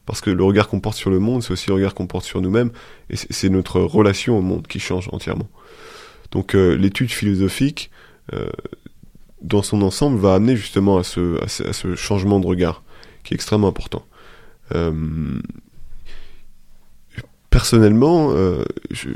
[0.05, 2.23] Parce que le regard qu'on porte sur le monde, c'est aussi le regard qu'on porte
[2.23, 2.71] sur nous-mêmes,
[3.09, 5.49] et c'est notre relation au monde qui change entièrement.
[6.31, 7.91] Donc euh, l'étude philosophique,
[8.33, 8.49] euh,
[9.41, 12.81] dans son ensemble, va amener justement à ce, changement de regard,
[13.23, 14.05] qui est extrêmement important.
[17.51, 19.09] Personnellement, euh, je-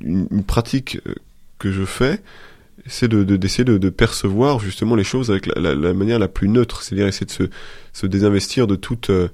[0.00, 1.14] une, une pratique euh,
[1.58, 2.22] que je fais,
[2.86, 6.20] c'est de, de- d'essayer de, de percevoir justement les choses avec la, la- la manière
[6.20, 7.42] la plus neutre, c'est-à-dire essayer de se,
[7.92, 9.28] se désinvestir de toute, euh,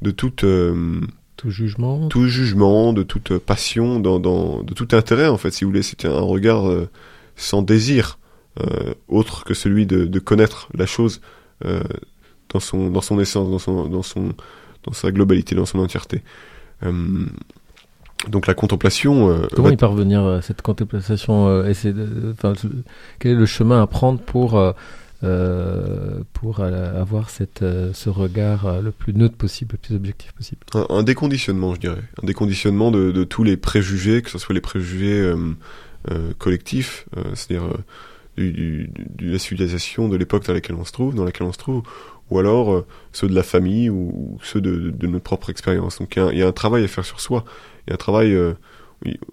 [0.00, 1.00] de toute, euh,
[1.36, 2.08] Tout jugement.
[2.08, 5.82] tout jugement, de toute passion, dans, dans, de tout intérêt en fait, si vous voulez,
[5.82, 6.88] c'était un regard euh,
[7.36, 8.18] sans désir
[8.60, 11.20] euh, autre que celui de, de connaître la chose
[11.64, 11.82] euh,
[12.52, 14.34] dans son dans son essence, dans son dans son
[14.84, 16.22] dans sa globalité, dans son entièreté.
[18.26, 19.28] Euh, donc la contemplation.
[19.30, 22.66] euh, Comment va- y parvenir à cette contemplation euh, essayer de, enfin, ce-
[23.18, 24.72] Quel est le chemin à prendre pour, euh,
[25.24, 29.94] euh, pour euh, avoir cette, euh, ce regard euh, le plus neutre possible, le plus
[29.96, 30.60] objectif possible?
[30.74, 34.54] Un, un déconditionnement, je dirais, un déconditionnement de, de tous les préjugés, que ce soit
[34.54, 35.36] les préjugés euh,
[36.10, 37.78] euh, collectifs, euh, c'est-à-dire euh,
[38.36, 41.58] du- de la civilisation, de l'époque dans laquelle on se trouve, dans laquelle on se
[41.58, 41.82] trouve,
[42.32, 45.98] ou alors euh, ceux de la famille ou, ceux de, notre propre expérience.
[45.98, 47.44] Donc il y, a un- travail à faire sur soi,
[47.86, 48.54] il y a un travail, euh,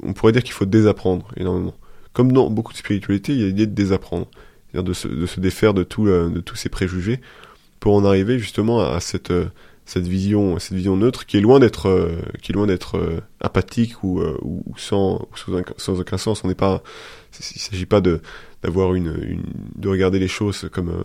[0.03, 1.73] on pourrait dire qu'il faut désapprendre énormément.
[2.13, 4.27] Comme dans beaucoup de spiritualité, il y a l'idée de désapprendre,
[4.71, 7.21] c'est-à-dire de se, défaire de, tout, euh, de tous ces préjugés
[7.79, 9.31] pour en arriver justement à cette
[9.85, 15.57] cette vision cette vision neutre qui est loin d'être euh, apathique ou, ou sans sans,
[15.57, 16.83] un- sans aucun sens on n'est pas
[17.39, 18.21] il s'agit pas de
[18.63, 19.41] une,
[19.75, 21.03] de regarder les choses comme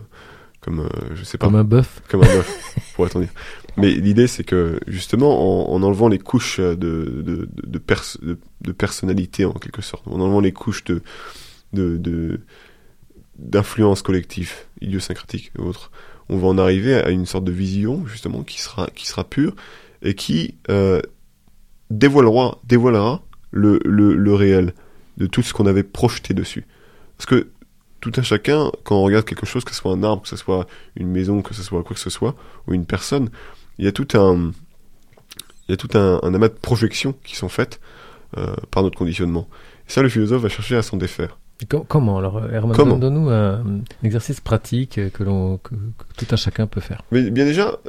[0.65, 1.45] comme euh, je sais pas.
[1.45, 2.01] Comme un bœuf.
[2.09, 3.29] Comme un bœuf pourrait-on dire
[3.77, 8.17] mais l'idée c'est que justement en, en enlevant les couches de de de, de, pers-
[8.21, 11.01] de de personnalité en quelque sorte en enlevant les couches de
[13.37, 15.91] d'influence collective idiosyncratique et autres
[16.29, 19.55] on va en arriver à une sorte de vision justement qui sera qui sera pure
[20.01, 21.01] et qui euh,
[21.89, 24.73] dévoilera dévoilera le, le le réel
[25.17, 26.65] de tout ce qu'on avait projeté dessus.
[27.17, 27.47] Parce que
[28.11, 30.35] tout un chacun quand on regarde quelque chose que ce soit un arbre que ce
[30.35, 32.35] soit une maison que ce soit quoi que ce soit
[32.67, 33.29] ou une personne
[33.79, 34.51] il y a tout un
[35.67, 37.79] il y a tout un, un amas de projections qui sont faites
[38.37, 39.47] euh, par notre conditionnement
[39.87, 41.37] et ça le philosophe va chercher à s'en défaire
[41.87, 46.25] Comment alors, euh, Herman Donne-nous un, un exercice pratique euh, que, l'on, que, que tout
[46.31, 47.01] un chacun peut faire.
[47.11, 47.79] Mais bien déjà,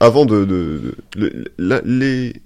[0.00, 2.42] avant de, de, de- le- la, les,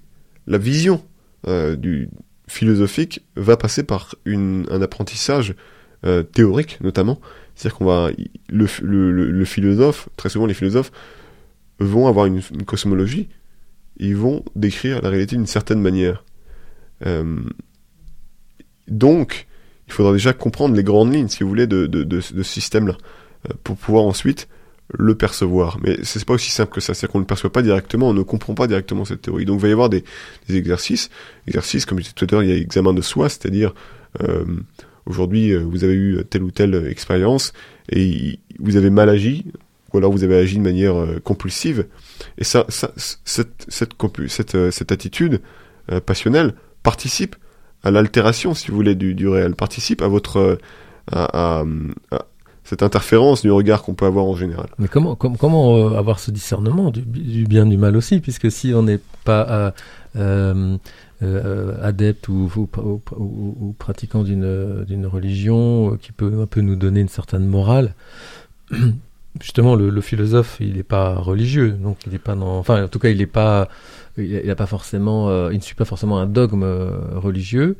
[0.47, 1.03] la vision
[1.47, 2.09] euh, du
[2.47, 5.55] philosophique va passer par une, un apprentissage
[6.05, 7.19] euh, théorique notamment.
[7.55, 8.09] C'est-à-dire qu'on va
[8.47, 10.91] le, le, philosophe, très souvent les philosophes
[11.79, 13.27] vont avoir une, cosmologie,
[13.97, 16.23] ils vont décrire la réalité d'une certaine manière.
[17.05, 17.37] Euh,
[18.87, 19.47] donc,
[19.87, 22.95] il faudra déjà comprendre les grandes lignes, si vous voulez, de, de, de, ce système-là,
[23.49, 24.47] euh, pour pouvoir ensuite
[24.97, 25.79] le percevoir.
[25.83, 26.93] Mais c'est pas aussi simple que ça.
[26.93, 29.43] C'est-à-dire qu'on ne le perçoit pas directement, on ne comprend pas directement cette théorie.
[29.43, 30.05] Donc il va y avoir des,
[30.47, 31.09] des exercices.
[31.45, 33.73] Exercices, comme je disais tout à l'heure, il y a examen de soi, c'est-à-dire
[35.09, 37.51] aujourd'hui euh, vous avez eu telle ou telle expérience
[37.91, 39.45] et vous avez mal agi,
[39.91, 41.87] ou alors vous avez agi de manière euh, compulsive.
[42.37, 45.41] Et ça, cette, cette, euh, cette attitude
[46.05, 47.35] passionnelle participe
[47.83, 50.59] à l'altération, si vous voulez, du, du réel, participe à votre
[51.11, 51.63] à,
[52.63, 54.67] cette interférence du regard qu'on peut avoir en général.
[54.77, 58.73] Mais comment, com- comment avoir ce discernement du, du bien du mal aussi, puisque si
[58.75, 59.73] on n'est pas
[61.21, 62.49] euh, adepte ou,
[63.77, 67.93] pratiquant d'une religion euh, qui peut un peu nous donner une certaine morale,
[69.41, 72.99] justement le, philosophe il n'est pas religieux, donc il n'est pas dans, enfin en tout
[72.99, 73.67] cas il n'est pas
[74.17, 77.75] il pas forcément, euh, il ne suit pas forcément un dogme religieux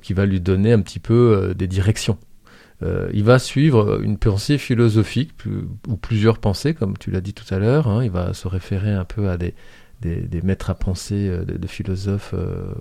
[0.00, 2.18] qui va lui donner un petit peu des directions.
[2.82, 5.32] il va suivre une pensée philosophique
[5.88, 7.88] ou plusieurs pensées, comme tu l'as dit tout à l'heure.
[7.88, 8.04] Hein.
[8.04, 9.54] il va se référer un peu à des,
[10.00, 12.72] des, des maîtres à penser, euh, de, de, philosophes euh,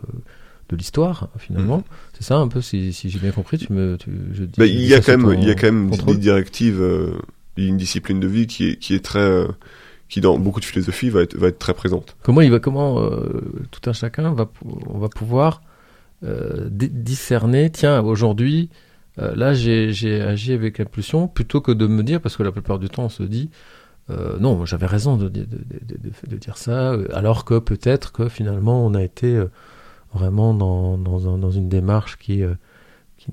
[0.70, 1.78] de l'histoire, finalement.
[1.78, 1.84] Mhm.
[2.14, 3.58] C'est ça un peu, si, si j'ai bien compris.
[3.58, 5.68] Tu me, tu, je dis, bah, il, y a quand même, il y a quand
[5.68, 7.12] même des directives, euh,
[7.58, 9.46] une discipline de vie qui est, qui est très
[10.08, 12.16] qui dans beaucoup de philosophie va être, va être très présente.
[12.24, 14.50] Comment il va, comment euh, tout un chacun va,
[14.88, 15.62] on va pouvoir
[16.22, 18.70] discerner, tiens, aujourd'hui,
[19.18, 22.90] là j'ai agi avec impulsion, plutôt que de me dire, parce que la plupart du
[22.90, 23.50] temps on se dit,
[24.10, 29.42] euh, non, j'avais raison de, dire ça, alors que peut-être que finalement on a été
[30.14, 32.44] vraiment dans, une démarche qui,
[33.18, 33.32] qui,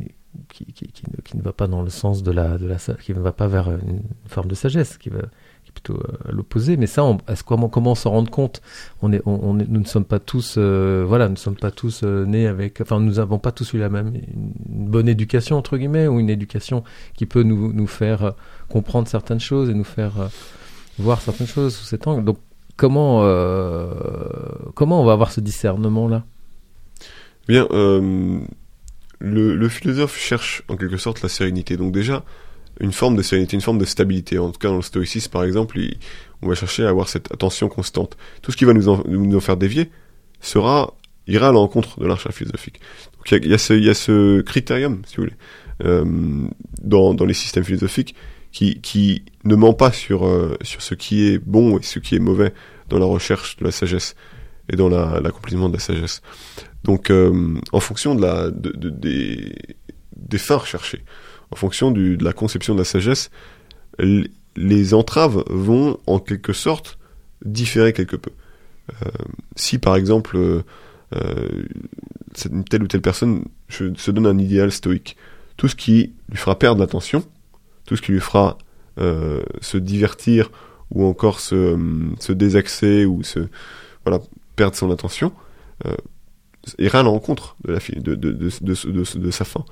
[1.34, 2.58] ne, va pas dans le sens de la,
[3.02, 5.22] qui ne va pas vers une forme de sagesse, qui va
[5.76, 6.76] plutôt à l'opposé.
[6.76, 7.02] Mais ça,
[7.44, 8.62] comment comment s'en rendre compte?
[9.02, 12.24] On est, nous ne sommes pas tous, euh, voilà, nous ne sommes pas tous euh,
[12.24, 16.06] nés avec, enfin, nous n'avons pas tous eu la même une bonne éducation entre guillemets
[16.06, 16.82] ou une éducation
[17.14, 18.30] qui peut nous faire euh,
[18.68, 20.12] comprendre certaines choses et nous faire
[20.98, 22.24] voir certaines choses sous cet angle.
[22.24, 22.38] Donc
[22.76, 23.22] comment
[24.74, 26.24] comment on va avoir ce discernement là
[27.48, 27.66] Bien.
[29.18, 31.76] Le, le, philosophe cherche en quelque sorte la sérénité.
[31.76, 32.22] Donc déjà,
[32.80, 34.38] une forme de sérénité, une forme de stabilité.
[34.38, 35.78] En tout cas, dans le stoïcisme, par exemple,
[36.42, 38.16] on va chercher à avoir cette attention constante.
[38.42, 39.90] Tout ce qui va nous en, nous faire dévier
[40.40, 40.94] sera
[41.26, 42.80] ira à l'encontre de l'arche philosophique.
[43.16, 45.36] Donc il y, y y a ce critérium, si vous voulez,
[45.84, 46.46] euh,
[46.82, 48.14] dans, dans les systèmes philosophiques
[48.56, 52.18] qui, ne ment pas sur, euh, sur ce qui est bon et ce qui est
[52.18, 52.54] mauvais
[52.88, 54.14] dans la recherche de la sagesse
[54.72, 56.22] et dans l'accomplissement de la sagesse.
[56.84, 58.90] Donc, euh, en fonction de la, de, de,
[60.16, 61.04] des, fins recherchées,
[61.50, 63.30] en fonction de la conception de la sagesse,
[63.98, 66.98] les entraves vont en quelque sorte
[67.44, 68.30] différer quelque peu.
[69.02, 69.10] Euh,
[69.56, 70.62] si par exemple
[72.70, 75.16] telle ou telle personne se donne un idéal stoïque,
[75.56, 77.24] tout ce qui lui fera perdre l'attention,
[77.86, 78.58] tout ce qui lui fera
[78.98, 80.50] euh, se divertir
[80.90, 81.78] ou encore se,
[82.20, 83.48] se désaxer ou se
[84.04, 84.20] voilà
[84.54, 85.32] perdre son attention,
[85.84, 85.94] euh,
[86.78, 89.64] ira à l'encontre de, de, de, de, de, sa fin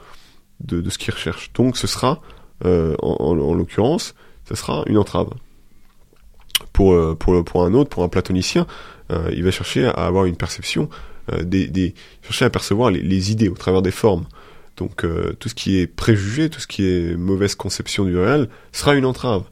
[0.60, 1.52] de, ce qu'il recherche.
[1.54, 2.20] Donc ce sera,
[2.64, 4.14] euh, en, en, l'occurrence,
[4.48, 5.30] ce sera une entrave.
[6.72, 8.66] Pour, euh, pour, pour un autre, pour un platonicien,
[9.10, 10.88] euh, il va chercher à avoir une perception,
[11.32, 14.26] euh, des, des, chercher à percevoir les, idées au travers des formes.
[14.76, 18.48] Donc euh, tout ce qui est préjugé, tout ce qui est mauvaise conception du réel,
[18.72, 19.44] sera une entrave.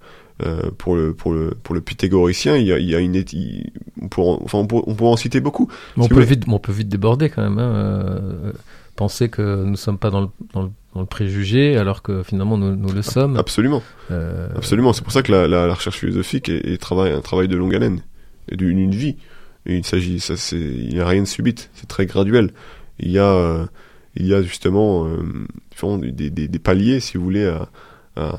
[0.43, 3.15] Euh, pour le pour le pour le pythagoricien, il y a, il y a une
[3.15, 5.71] il, on pourrait, enfin on on pourrait en citer beaucoup.
[5.97, 7.59] on peut vite on peut vite déborder quand même.
[7.59, 8.53] Hein, euh,
[8.97, 12.59] penser que nous sommes pas dans le, dans le dans le préjugé, alors que finalement
[12.59, 13.37] nous, nous le sommes.
[13.37, 13.83] Absolument.
[14.11, 14.49] Euh...
[14.57, 14.93] Absolument.
[14.93, 17.57] C'est pour ça que la, la, la recherche philosophique est, est, travail, un travail de
[17.57, 18.03] longue haleine
[18.51, 19.17] et d'une vie.
[19.65, 21.71] Et il s'agit, ça c'est, il n'y a rien de subite.
[21.75, 22.51] C'est très graduel.
[22.99, 23.69] Il y a,
[24.17, 27.69] il y a justement euh, des, des, des, paliers, si vous voulez, à,
[28.17, 28.37] à,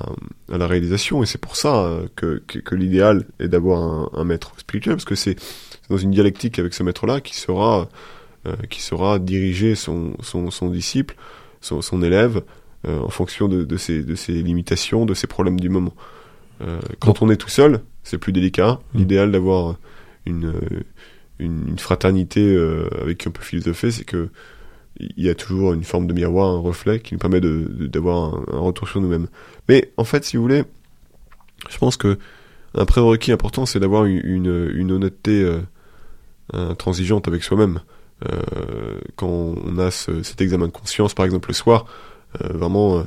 [0.52, 1.24] à la réalisation.
[1.24, 4.96] Et c'est pour ça euh, que, que, que l'idéal est d'avoir un, un, maître spirituel,
[4.96, 5.36] parce que c'est
[5.90, 7.90] dans une dialectique avec ce maître-là qui sera,
[8.46, 11.16] euh, qui sera diriger son, son, son disciple
[11.64, 12.44] son, son élève
[12.86, 15.94] euh, en fonction de, de, ses, de ses limitations, de ses problèmes du moment.
[16.62, 18.80] Euh, quand on est tout seul, c'est plus délicat.
[18.94, 18.98] Mmh.
[18.98, 19.78] L'idéal d'avoir
[20.26, 20.54] une,
[21.40, 24.30] une, une, fraternité euh, avec qui on peut philosopher, c'est que
[25.00, 28.52] il y a toujours une forme de miroir, un reflet qui nous permet d'avoir de,
[28.52, 29.28] un, un, retour sur nous-mêmes.
[29.68, 30.64] Mais en fait, si vous voulez,
[31.70, 32.18] je pense que
[32.76, 35.60] un prérequis important, c'est d'avoir une, une, une, honnêteté euh,
[36.54, 37.82] intransigeante avec soi-même.
[38.32, 41.86] Euh, quand on a ce, cet examen de conscience, par exemple le soir,
[42.42, 43.04] euh, vraiment euh,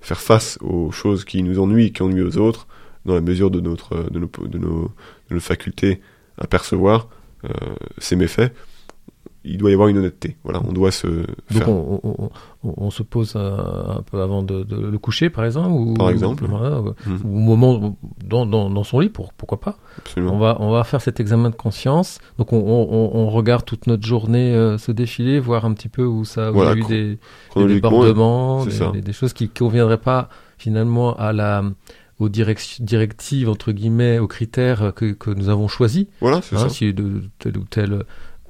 [0.00, 2.66] faire face aux choses qui nous ennuient, qui ennuient aux autres,
[3.04, 4.90] dans la mesure de notre de nos, de nos,
[5.30, 6.00] de nos facultés
[6.38, 7.08] à percevoir
[7.44, 7.48] euh,
[7.98, 8.52] ces méfaits
[9.44, 10.36] il doit y avoir une honnêteté.
[10.42, 11.06] Voilà, on doit se.
[11.06, 12.30] Donc on, on,
[12.62, 15.94] on, on, se pose un, un peu avant de, de, le coucher, par exemple, ou
[15.94, 17.16] par exemple, voilà, mmh.
[17.24, 19.76] ou au moment dans, dans, dans, son lit, pour, pourquoi pas.
[19.98, 20.34] Absolument.
[20.34, 22.20] On va on va faire cet examen de conscience.
[22.38, 26.24] Donc on, on, regarde toute notre journée euh, se défiler, voir un petit peu où
[26.24, 27.18] ça où voilà, il y a eu
[27.56, 31.64] des, des débordements, des, des, des, choses qui conviendraient pas finalement à la
[32.20, 36.06] aux directives entre guillemets aux critères que, que nous avons choisis.
[36.20, 36.68] Voilà, c'est hein, ça.
[36.68, 38.04] Si de tel ou tel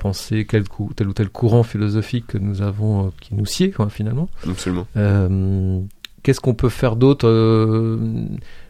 [0.04, 0.64] penser quel
[0.96, 4.28] tel ou tel courant philosophique que nous avons, euh, qui nous sied quoi, finalement.
[4.46, 4.86] Absolument.
[4.98, 5.80] Euh,
[6.22, 7.98] Qu'est-ce qu'on peut faire d'autre, euh,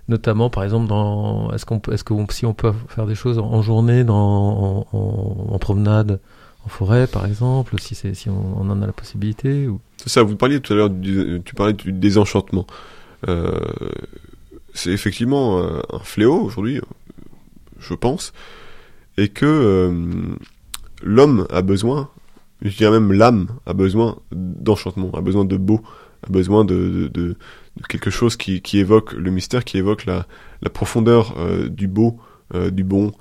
[0.09, 3.63] notamment par exemple dans, est-ce qu'on, est-ce que si on peut faire des choses en,
[3.63, 6.21] journée, dans, en, en, promenade,
[6.65, 9.81] en forêt par exemple, si c'est si on, on, en a la possibilité ou...
[9.97, 10.23] C'est ça.
[10.23, 10.91] Vous parliez tout à l'heure,
[11.45, 12.67] tu parlais du désenchantement.
[13.29, 13.59] Euh,
[14.73, 16.81] c'est effectivement un fléau aujourd'hui,
[17.79, 18.33] je pense,
[19.17, 20.37] et que euh,
[21.05, 22.09] l'homme a besoin,
[22.63, 25.81] je dirais même l'âme a besoin d'enchantement, a besoin de beau,
[26.27, 27.37] a besoin de,
[27.89, 30.27] quelque chose qui, évoque le mystère, qui évoque la,
[30.73, 32.19] profondeur euh, du beau,
[32.55, 33.13] euh, du bon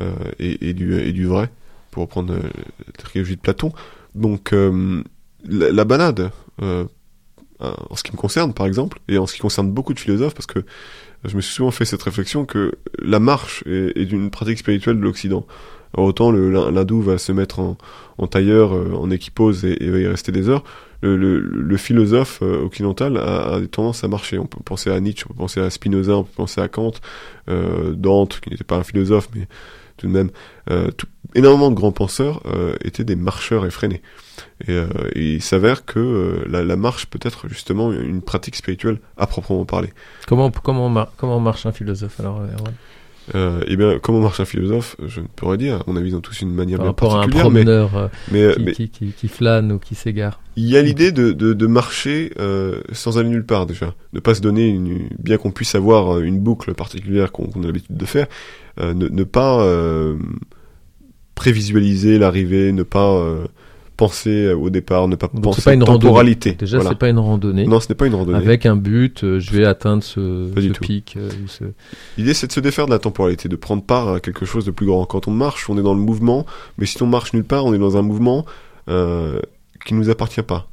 [0.00, 1.50] euh, et, du, vrai,
[1.90, 3.72] pour reprendre la trilogie de Platon.
[4.14, 6.30] Donc la, la balade,
[6.60, 10.34] en ce qui me concerne par exemple, et en ce qui concerne beaucoup de philosophes,
[10.34, 10.60] parce que
[11.24, 14.96] je me suis souvent fait cette réflexion que la marche est, est une pratique spirituelle
[14.96, 15.46] de l'Occident.
[15.96, 20.48] Autant l'hindou va se mettre en, tailleur, euh, en équipose et, va y rester des
[20.48, 20.64] heures,
[21.00, 24.38] le, philosophe euh, occidental a, a tendance à marcher.
[24.38, 26.92] On peut penser à Nietzsche, on peut penser à Spinoza, on peut penser à Kant,
[27.48, 29.46] euh, Dante, qui n'était pas un philosophe, mais
[29.96, 30.30] tout de même,
[31.34, 32.40] énormément de grands penseurs
[32.84, 34.00] étaient des marcheurs effrénés.
[34.68, 34.80] Et,
[35.16, 39.92] il s'avère que la, marche peut être justement une pratique spirituelle à proprement parler.
[40.28, 42.74] Comment, comment marche un philosophe alors Erwan?
[43.34, 45.82] Euh, et bien, comment marche un philosophe Je ne pourrais dire.
[45.86, 48.54] Mon avis, ils ont tous une manière Par bien rapport à un particulière, mais, euh,
[48.54, 50.40] mais, qui, mais qui, qui, qui flâne ou qui s'égare.
[50.56, 54.20] il y a l'idée de, de, de marcher euh, sans aller nulle part déjà, ne
[54.20, 57.96] pas se donner une, bien qu'on puisse avoir euh, une boucle particulière qu'on a l'habitude
[57.96, 58.26] de faire,
[58.80, 59.64] euh, ne, ne pas
[61.34, 63.22] prévisualiser l'arrivée, ne pas
[63.98, 66.00] penser au départ, ne pas Donc, penser pas une randonnée.
[66.06, 66.52] temporalité.
[66.52, 66.90] Déjà, Voilà.
[66.90, 67.66] c'est pas une randonnée.
[67.66, 68.38] Non, ce n'est pas une randonnée.
[68.38, 70.48] Avec un but, euh, je vais atteindre ce,
[70.80, 71.16] pic.
[71.18, 71.64] euh, ce...
[72.16, 74.70] L'idée, c'est de se défaire de la temporalité, de prendre part à quelque chose de
[74.70, 75.04] plus grand.
[75.04, 76.46] Quand on marche, on est dans le mouvement,
[76.78, 78.46] mais si on marche nulle part, on est dans un mouvement
[78.88, 79.40] euh,
[79.84, 80.68] qui nous appartient pas.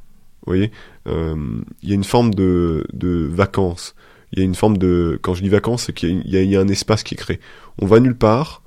[0.46, 0.70] Vous voyez,
[1.08, 1.34] Euh,
[1.82, 3.94] il y a une forme de, de vacances.
[4.32, 6.60] Il y a une forme de, quand je dis vacances, c'est qu'il y y a
[6.60, 7.38] un espace qui est créé.
[7.80, 8.62] On va nulle part,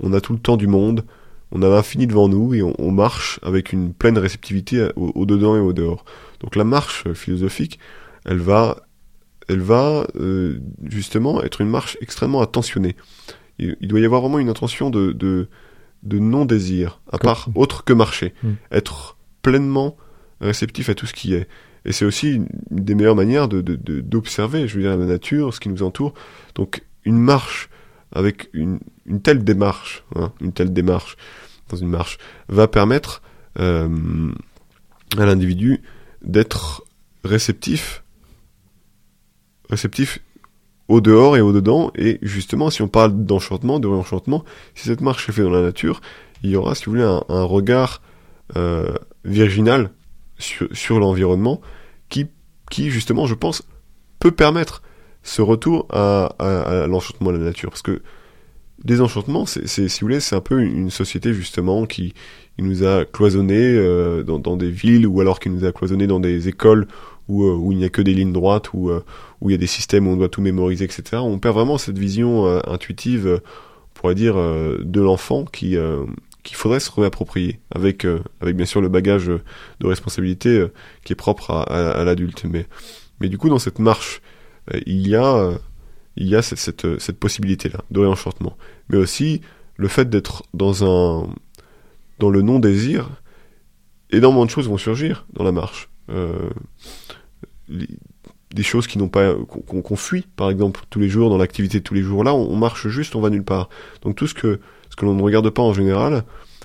[0.00, 1.04] on a tout le temps du monde,
[1.52, 5.26] on a l'infini devant nous et on, on marche avec une pleine réceptivité au, au
[5.26, 6.04] dedans et au dehors.
[6.40, 7.78] Donc la marche philosophique,
[8.24, 8.78] elle va
[9.48, 12.96] elle va euh, justement être une marche extrêmement attentionnée.
[13.58, 15.48] Il, il doit y avoir vraiment une intention de, de,
[16.04, 18.34] de non-désir, à Comme- part autre que marcher.
[18.42, 18.52] Hmm.
[18.70, 19.96] Être pleinement
[20.40, 21.48] réceptif à tout ce qui est.
[21.84, 25.04] Et c'est aussi une des meilleures manières de, de, de- d'observer, je veux dire, la
[25.04, 26.14] nature, ce qui nous entoure.
[26.54, 27.68] Donc une marche
[28.12, 31.16] avec une, une telle démarche, hein, une telle démarche
[31.68, 33.22] dans une marche, va permettre
[33.58, 34.32] euh,
[35.16, 35.82] à l'individu
[36.22, 36.84] d'être
[37.24, 38.02] réceptif
[39.72, 40.20] réceptif
[40.88, 41.90] au dehors et au dedans.
[41.96, 44.44] Et justement, si on parle d'enchantement, de réenchantement,
[44.74, 46.00] si cette marche est faite dans la nature,
[46.42, 48.02] il y aura, si vous voulez, un, regard
[48.56, 48.92] euh,
[49.24, 49.90] virginal
[50.38, 51.60] sur, l'environnement
[52.08, 52.26] qui,
[52.70, 53.62] qui, justement, je pense,
[54.18, 54.82] peut permettre
[55.22, 57.70] ce retour à, à, à l'enchantement de la nature.
[57.70, 58.02] Parce que
[58.84, 62.14] désenchantement, c'est, si vous voulez, c'est un peu une société, justement, qui,
[62.58, 66.48] nous a cloisonné euh, dans, des villes ou alors qui nous a cloisonné dans des
[66.48, 66.86] écoles
[67.26, 69.02] où, euh, il n'y a que des lignes droites, où, euh,
[69.40, 71.22] où il y a des systèmes où on doit tout mémoriser, etc.
[71.24, 75.76] On perd vraiment cette vision intuitive, on pourrait dire, de l'enfant qui
[76.44, 78.04] qu'il faudrait se réapproprier, avec,
[78.40, 80.66] avec bien sûr le bagage de responsabilité
[81.04, 82.44] qui est propre à, à, à l'adulte.
[82.50, 82.66] Mais,
[83.20, 84.20] mais du coup, dans cette marche,
[84.86, 85.52] il y a,
[86.16, 88.56] il y a cette, cette, cette possibilité-là de réenchantement.
[88.88, 89.40] Mais aussi
[89.76, 91.28] le fait d'être dans un
[92.18, 93.10] dans le non-désir,
[94.10, 95.88] énormément de choses vont surgir dans la marche.
[96.10, 96.50] Euh,
[97.68, 99.34] des choses qui n'ont pas
[99.66, 102.54] qu'on fuit par exemple tous les jours dans l'activité de tous les jours là on,
[102.56, 103.70] marche juste on va nulle part
[104.02, 104.60] donc tout ce que
[104.90, 106.24] ce que l'on ne regarde pas en général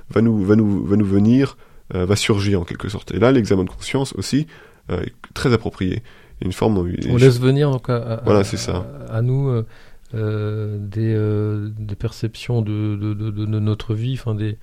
[0.10, 1.56] va nous va nous va nous venir
[1.96, 4.48] euh, va surgir en quelque sorte et là l'examen de conscience aussi
[4.90, 6.04] euh, est très approprié
[6.42, 6.78] une forme
[7.10, 8.86] On laisse venir donc à, à- Voilà, à- c'est ça.
[9.10, 9.66] à nous euh,
[10.16, 14.58] euh, des, euh, des perceptions de, de, de, de notre vie, enfin des,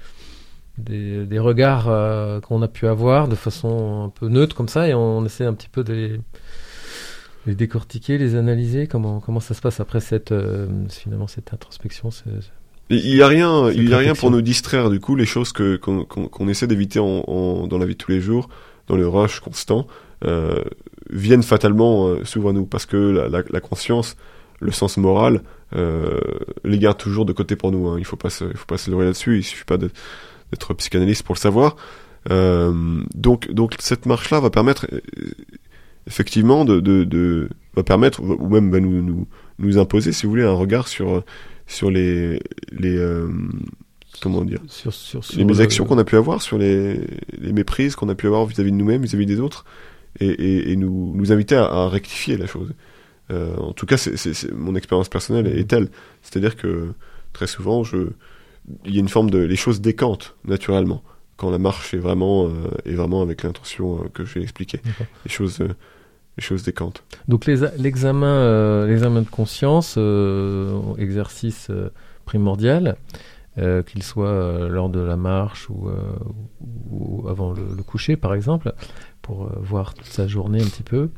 [0.79, 4.89] des, des regards euh, qu'on a pu avoir de façon un peu neutre comme ça,
[4.89, 6.21] et on essaie un petit peu de les,
[7.47, 8.87] les décortiquer, les analyser.
[8.87, 10.35] Comment, comment ça se passe après cette,
[10.91, 12.11] finalement cette introspection
[12.91, 15.53] Il y a rien, il y a rien pour nous distraire du coup les choses
[15.53, 18.49] que qu'on essaie d'éviter en, en- dans la vie de tous les jours,
[18.89, 19.87] dans le rush constant,
[20.25, 20.63] euh,
[21.15, 24.17] viennent fatalement euh, s'ouvrent à nous parce que la, la, la conscience,
[24.61, 25.43] le sens moral,
[25.75, 26.21] euh,
[26.65, 27.89] les garde toujours de côté pour nous.
[27.89, 27.97] Hein.
[27.99, 29.39] Il faut pas se, il faut pas se leurrer là-dessus.
[29.39, 31.77] Il suffit pas d'être psychanalyste pour le savoir.
[32.31, 35.01] Euh, donc donc cette marche là va permettre euh,
[36.07, 39.27] effectivement de, de, de va permettre ou même va nous, nous
[39.59, 41.23] nous imposer si vous voulez un regard sur
[41.67, 42.41] sur les
[42.73, 43.29] les euh,
[44.23, 45.45] comment dire sur, sur, sur les
[45.85, 46.99] le- qu'on a pu avoir sur les
[47.39, 49.65] les méprises qu'on a pu avoir vis-à-vis de nous-mêmes vis-à-vis des autres
[50.21, 52.73] et, et, et nous nous inviter à, à rectifier la chose
[53.31, 55.89] Euh, en tout cas c'est c'est- c'est- mon expérience personnelle est telle
[56.23, 56.71] c'est-à-dire que
[57.33, 57.99] très souvent je
[58.85, 61.01] il y a une forme de les choses décantent naturellement
[61.39, 62.51] quand la marche est vraiment euh,
[62.91, 65.07] est vraiment avec l'intention euh, que j'ai expliqué D'accord.
[65.25, 65.59] les choses
[66.37, 68.37] les choses décantent Donc les l'examen,
[68.91, 69.97] l'examen de conscience,
[70.99, 71.71] exercice
[72.25, 72.97] primordial.
[73.87, 75.89] qu'il soit lors de la marche ou,
[76.91, 78.75] ou avant le, le coucher, par exemple,
[79.25, 81.09] pour euh, voir toute sa journée un petit peu.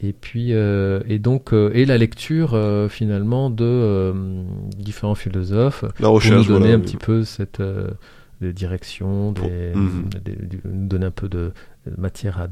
[0.00, 4.14] Et puis, euh, et donc, euh, et la lecture euh, finalement de
[4.78, 6.74] différents philosophes La pour nous donner voilà.
[6.74, 7.60] un petit peu cette
[8.40, 10.08] des directions, des, Mhm.
[10.24, 11.52] des- nous donner un peu de
[11.96, 12.46] matière à,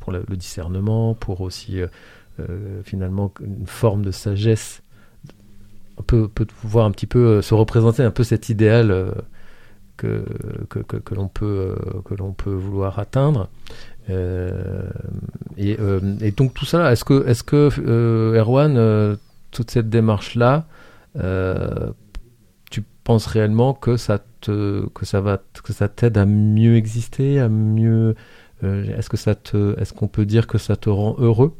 [0.00, 1.78] pour le, le discernement, pour aussi
[2.84, 4.82] finalement une forme de sagesse.
[5.96, 9.14] On peut, peut voir un petit peu se représenter un peu cet idéal
[9.96, 10.24] que,
[10.68, 11.74] que, que, que l'on peut
[12.04, 13.48] que l'on peut vouloir atteindre.
[14.10, 14.88] Euh,
[15.56, 19.18] et, euh, et donc tout ça, est-ce que est-ce que euh, Erwan,
[19.50, 20.66] toute cette démarche là,
[22.70, 27.40] tu penses réellement que ça te que ça va que ça t'aide à mieux exister,
[27.40, 28.14] à mieux
[28.62, 31.54] est-ce que ça te est-ce qu'on peut dire que ça te rend heureux?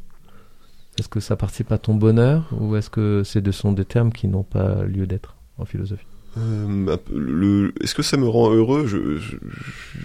[0.97, 2.49] Est-ce que ça participe à ton bonheur?
[2.59, 6.05] Ou est-ce que c'est de sont des termes qui n'ont pas lieu d'être en philosophie?
[6.35, 8.85] Le, est-ce que ça me rend heureux?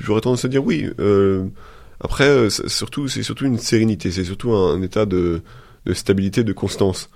[0.01, 0.89] J'aurais tendance à dire oui.
[2.01, 5.43] Après, euh, c'est surtout, c'est surtout une sérénité, c'est surtout un, état de,
[5.93, 7.11] stabilité, de constance,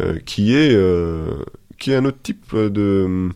[0.00, 1.32] euh, qui est, euh,
[1.78, 3.28] qui est un autre type de,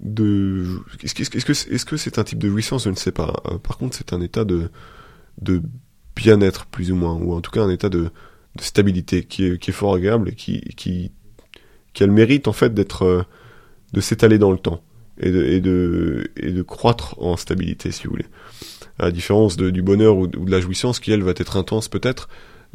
[0.00, 0.66] de.
[1.02, 2.84] Est-ce que, est-ce que, c'est un type de jouissance?
[2.84, 3.42] Je ne sais pas.
[3.62, 4.70] Par contre, c'est un état de,
[5.40, 5.62] de
[6.16, 8.10] bien-être plus ou moins, ou en tout cas un état de,
[8.60, 11.12] stabilité qui est, fort agréable et qui, qui,
[11.92, 13.24] qui a le mérite en fait d'être
[13.92, 14.82] de s'étaler dans le temps
[15.20, 18.26] et de, et de, et de croître en stabilité, si vous voulez.
[18.98, 21.30] À la différence de, du bonheur ou, de ou de la jouissance qui, elle, va
[21.32, 22.28] être intense peut-être,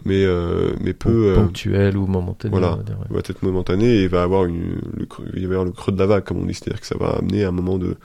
[0.06, 2.76] mais, euh, mais peu, euh, ponctuel ou momentané voilà.
[2.78, 3.08] va dire, ouais.
[3.10, 5.92] va être momentanée et va avoir une, le, creux- il va y avoir le creux
[5.92, 7.98] de la vague, comme on dit, c'est-à-dire que ça va amener à un moment de,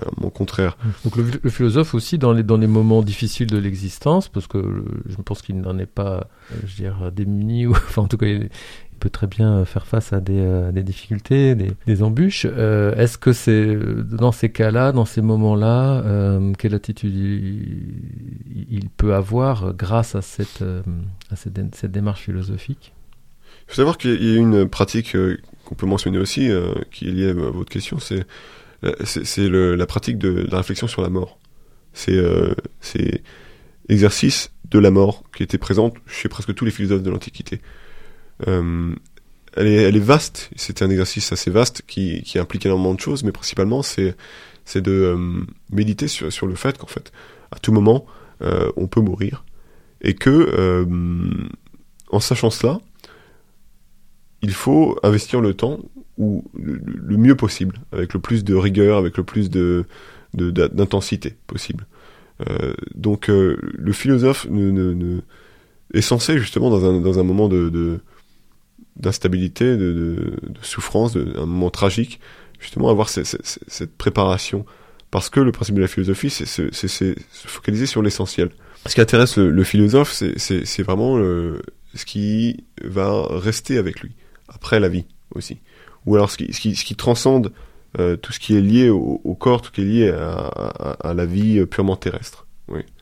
[0.00, 0.76] un moment contraire.
[1.04, 4.58] Donc le, le philosophe aussi dans les dans les moments difficiles de l'existence, parce que
[4.58, 8.08] euh, je pense qu'il n'en est pas, euh, je veux dire, démuni ou enfin en
[8.08, 8.48] tout cas il
[9.02, 12.46] peut très bien faire face à des, euh, difficultés, des, embûches.
[12.48, 18.88] Euh, Est-ce que c'est euh, dans ces cas-là, dans ces moments-là, euh, quelle attitude il,
[18.96, 20.82] peut avoir grâce à cette euh,
[21.32, 22.92] à cette, dé- cette démarche philosophique?
[23.66, 27.08] Il faut savoir qu'il y a une pratique euh, qu'on peut mentionner aussi, euh, qui
[27.08, 28.24] est liée à votre question, c'est
[28.84, 31.38] euh, la pratique de la réflexion sur la mort.
[31.92, 33.22] C'est euh, c'est
[33.88, 37.60] exercice de la mort qui était présente chez presque tous les philosophes de l'Antiquité.
[38.48, 38.94] Euh,
[39.54, 43.82] elle, est, vaste, c'est un exercice assez vaste qui, implique énormément de choses, mais principalement
[43.82, 44.16] c'est
[44.76, 47.12] de euh, méditer sur, le fait qu'en fait,
[47.50, 48.06] à tout moment,
[48.40, 49.44] euh, on peut mourir,
[50.00, 50.86] et que,
[52.10, 52.80] en sachant cela,
[54.40, 55.78] il faut investir le temps
[56.18, 59.50] ou le, mieux possible, avec le plus de rigueur, avec le plus
[60.34, 61.86] d'intensité possible.
[62.94, 64.46] Donc le philosophe
[65.94, 68.00] est censé justement dans un, moment de-
[68.96, 70.14] d'instabilité, de, de,
[70.48, 72.20] de souffrance, de, un moment tragique,
[72.60, 74.64] justement avoir ce- ce- ce- cette préparation.
[75.10, 78.50] Parce que le principe de la philosophie, c'est se, focaliser sur l'essentiel.
[78.86, 81.60] Ce qui intéresse le, le philosophe, c'est- vraiment le,
[81.94, 84.12] ce qui va rester avec lui,
[84.48, 85.58] après la vie aussi.
[86.06, 87.52] Ou alors ce qui, ce qui, ce qui transcende
[87.98, 90.32] euh, tout ce qui est lié au, au corps, tout ce qui est lié à,
[90.38, 92.46] à- à la vie euh, purement terrestre.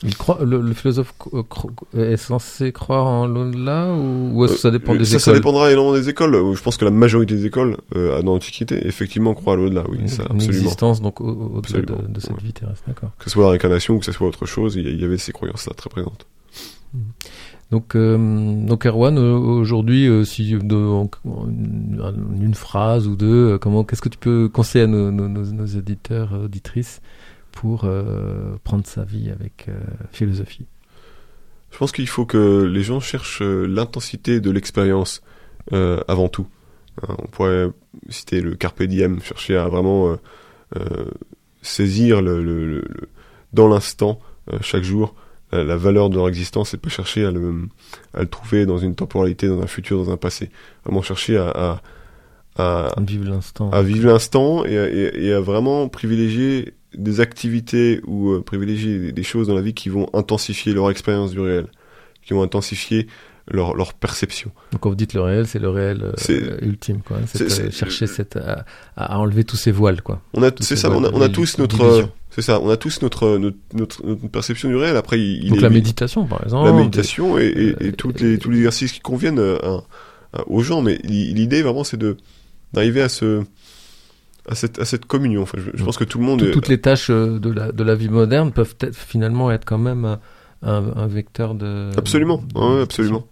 [0.03, 4.55] Il croit, le, le philosophe cro- cro- est censé croire en l'au-delà ou, ou est-ce
[4.55, 6.35] que ça dépend Euh, des ça, écoles ça dépendra énormément des écoles.
[6.35, 9.85] Euh, Je pense que la majorité des écoles euh, dans l'Antiquité, effectivement, croient à l'au-delà.
[9.89, 10.43] Oui, ça, une absolument.
[10.63, 12.37] existence donc au- au- au-delà de, cette ouais.
[12.43, 13.11] vie terrestre, d'accord.
[13.19, 15.31] Que ce soit la réincarnation ou que ce soit autre chose, il y, avait ces
[15.33, 16.27] croyances-là très présentes.
[17.71, 18.17] Donc, euh,
[18.67, 21.09] donc Erwan, euh, aujourd'hui, euh, si de, en,
[21.47, 25.45] une, phrase ou deux, euh, comment, qu'est-ce que tu peux conseiller à nos, nos, nos,
[25.45, 27.01] nos auditeurs, euh, auditrices,
[27.53, 29.79] pour euh, prendre sa vie avec euh,
[30.13, 30.67] philosophie
[31.71, 35.23] Je pense qu'il faut que les gens cherchent euh, l'intensité de l'expérience
[35.73, 36.47] euh, avant tout.
[37.03, 37.69] Hein, on pourrait
[38.09, 40.17] citer le carpe diem, chercher à vraiment
[41.63, 43.09] saisir le, le- le- le-
[43.53, 44.21] dans l'instant,
[44.61, 45.15] chaque jour,
[45.53, 47.69] la, la valeur de leur existence et pas chercher à le,
[48.15, 50.51] à le trouver dans une temporalité, dans un futur, dans un passé.
[50.85, 51.81] Vraiment chercher à,
[52.57, 53.71] à, à, Vivre l'instant.
[53.71, 59.13] à vivre l'instant et, à- et- et à vraiment privilégier des activités ou euh, privilégier
[59.13, 61.67] des, choses dans la vie qui vont intensifier leur expérience du réel,
[62.23, 63.07] qui vont intensifier
[63.51, 64.51] leur, leur perception.
[64.73, 67.19] Donc, quand vous dites le réel, c'est le réel euh, ultime, quoi.
[67.27, 68.65] C'est, c'est- euh, chercher cette, à,
[68.97, 70.21] à enlever tous ces voiles, quoi.
[70.35, 73.03] On a, c'est ces ça, on a, on tous notre, c'est ça, on a tous
[73.03, 74.97] notre, notre, notre, notre perception du réel.
[74.97, 76.67] Après, il, il Donc, est la méditation, par exemple.
[76.67, 79.83] la méditation et, et, et euh, toutes les, tous les exercices qui conviennent à-
[80.33, 80.81] à- aux gens.
[80.83, 82.17] Mais l'i- l'idée vraiment, c'est de
[82.73, 83.43] d'arriver à ce
[84.51, 85.43] à cette, à cette communion.
[85.43, 86.41] Enfin, je, je pense que tout le monde.
[86.41, 89.51] Tout- est- toutes les tâches euh, de la, de la vie moderne peuvent être, finalement
[89.51, 90.19] être quand même
[90.63, 91.91] un, vecteur de.
[91.97, 93.27] Absolument, de ouais, absolument.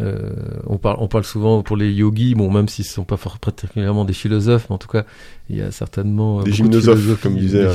[0.00, 0.30] Euh,
[0.66, 3.38] on parle, on parle souvent pour les yogis, bon, même s'ils ne sont pas fort,
[3.38, 5.04] particulièrement des philosophes, mais en tout cas,
[5.50, 7.72] il y a certainement Des beaucoup de gymnosophes, philosophie, comme des disait, euh.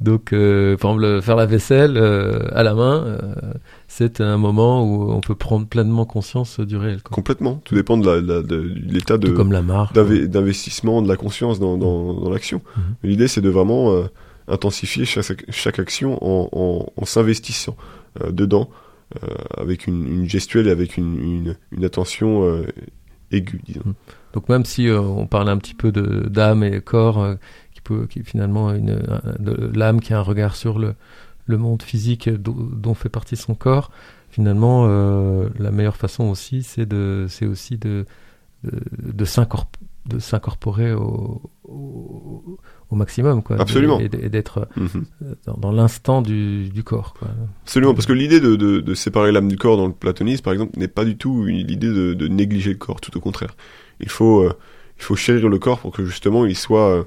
[0.00, 3.18] Donc, euh, par exemple, faire la vaisselle euh, à la main, euh,
[3.88, 7.02] c'est un moment où on peut prendre pleinement conscience du réel.
[7.02, 7.14] Quoi.
[7.14, 7.60] Complètement.
[7.64, 12.62] Tout dépend de de l'état de d'investissement de la conscience dans, dans, dans l'action.
[12.76, 12.82] Mhm.
[13.02, 14.04] L'idée, c'est de vraiment euh,
[14.48, 17.76] intensifier chaque, chaque action en, en, en s'investissant
[18.22, 18.74] euh, dedans, euh,
[19.56, 22.66] avec une, gestuelle et avec une, une, attention euh,
[23.30, 23.94] aiguë, disons.
[24.32, 27.34] Donc même si euh, on parle un petit peu d'âme et corps, euh,
[27.72, 29.00] qui peut, qui finalement une,
[29.74, 30.94] l'âme qui a un regard sur le,
[31.46, 33.90] le monde physique dont, fait partie son corps,
[34.30, 38.06] finalement euh, la meilleure façon aussi, c'est de, c'est aussi de
[38.64, 38.80] de,
[39.12, 39.66] de s'incorp-
[40.06, 42.58] de s'incorporer au, au,
[42.90, 43.56] au maximum, quoi.
[43.60, 43.98] Absolument.
[44.00, 45.04] Et, et d'être Mhm.
[45.46, 47.28] dans, dans l'instant du, du corps, quoi.
[47.62, 50.52] Absolument, parce que l'idée de, de, de séparer l'âme du corps dans le platonisme, par
[50.52, 53.56] exemple, n'est pas du tout l'idée de, de négliger le corps, tout au contraire.
[54.00, 54.52] Il faut, euh,
[54.98, 57.04] il faut chérir le corps pour que justement il soit, euh,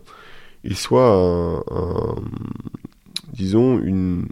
[0.64, 2.16] il soit un, un-
[3.34, 4.28] disons, une,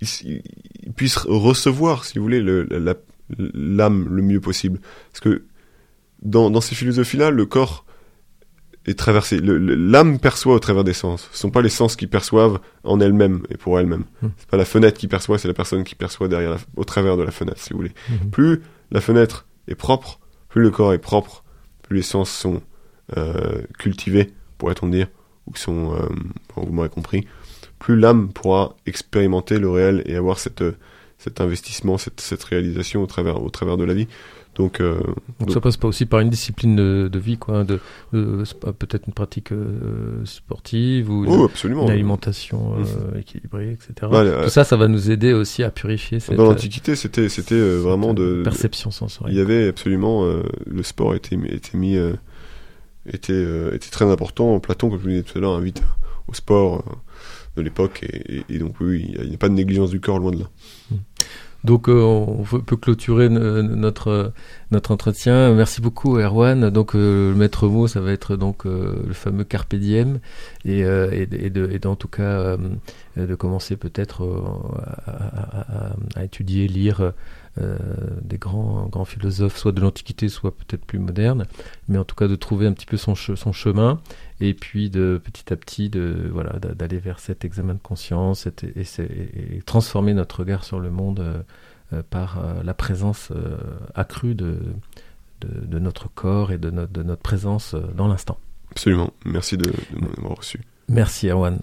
[0.00, 0.42] il,
[0.96, 2.66] puisse recevoir, si vous voulez, le-
[3.54, 4.80] l'âme le mieux possible.
[5.12, 5.44] Parce que
[6.22, 7.84] dans, dans ces philosophies-là, le corps
[8.86, 9.40] est traversé.
[9.42, 11.28] L'âme perçoit au travers des sens.
[11.32, 14.04] Ce sont pas les sens qui perçoivent en elles-mêmes et pour elles-mêmes.
[14.22, 14.28] Hmm.
[14.36, 17.16] C'est pas la fenêtre qui perçoit, c'est la personne qui perçoit derrière, la- au travers
[17.16, 17.92] de la fenêtre, si vous voulez.
[18.08, 18.30] Mhm.
[18.30, 18.62] Plus
[18.92, 21.42] la fenêtre est propre, plus le corps est propre,
[21.82, 22.62] plus les sens sont
[23.16, 25.08] euh, cultivés, pourrait-on dire,
[25.46, 26.06] ou sont, euh,
[26.56, 27.26] vous m'aurez compris,
[27.78, 30.76] plus l'âme pourra expérimenter le réel et avoir cette, euh,
[31.18, 34.06] cet investissement, cette, cette réalisation au travers, au travers de la vie.
[34.54, 37.62] Donc, euh, Donc Donc- ça passe pas aussi par une discipline de, de vie, quoi,
[37.64, 37.78] de,
[38.14, 38.42] de-
[38.78, 43.92] peut-être une pratique euh, sportive ou une- oh, une alimentation euh, équilibrée, etc.
[44.12, 47.60] Euh, Tout ça, ça va nous aider aussi à purifier cette, Dans l'Antiquité, c'était, c'était
[47.60, 49.36] vraiment de, perception Il sensorielle.
[49.36, 51.98] y avait absolument le sport était était mis
[53.06, 54.58] était était très important.
[54.60, 55.82] Platon, comme je vous disais tout à l'heure, invite
[56.28, 56.82] au sport
[57.56, 58.04] de l'époque
[58.48, 60.46] et, donc oui, il n'y a, pas de négligence du corps loin de là.
[61.66, 64.32] Donc euh, on peut clôturer notre
[64.70, 65.52] notre entretien.
[65.52, 66.70] Merci beaucoup Erwan.
[66.70, 70.20] Donc euh, le maître mot, ça va être donc euh, le fameux carpe diem
[70.64, 72.56] et et, et d'en tout cas
[73.16, 74.22] de commencer peut-être
[76.14, 77.12] à, étudier, lire
[78.22, 81.46] des grands grands philosophes, soit de l'Antiquité, soit peut-être plus modernes,
[81.88, 84.00] mais en tout cas de trouver un petit peu son chemin
[84.40, 88.46] et puis de petit à petit de voilà d'a- d'aller vers cet examen de conscience
[88.46, 88.52] et,
[89.64, 91.38] transformer notre regard sur le monde euh,
[91.92, 93.56] euh, par euh, la présence euh,
[93.94, 94.58] accrue de,
[95.40, 98.38] de, de notre corps et de notre, de notre présence dans l'instant.
[98.72, 99.10] Absolument.
[99.24, 100.60] Merci de, de m'avoir reçu.
[100.88, 101.60] Merci Erwan.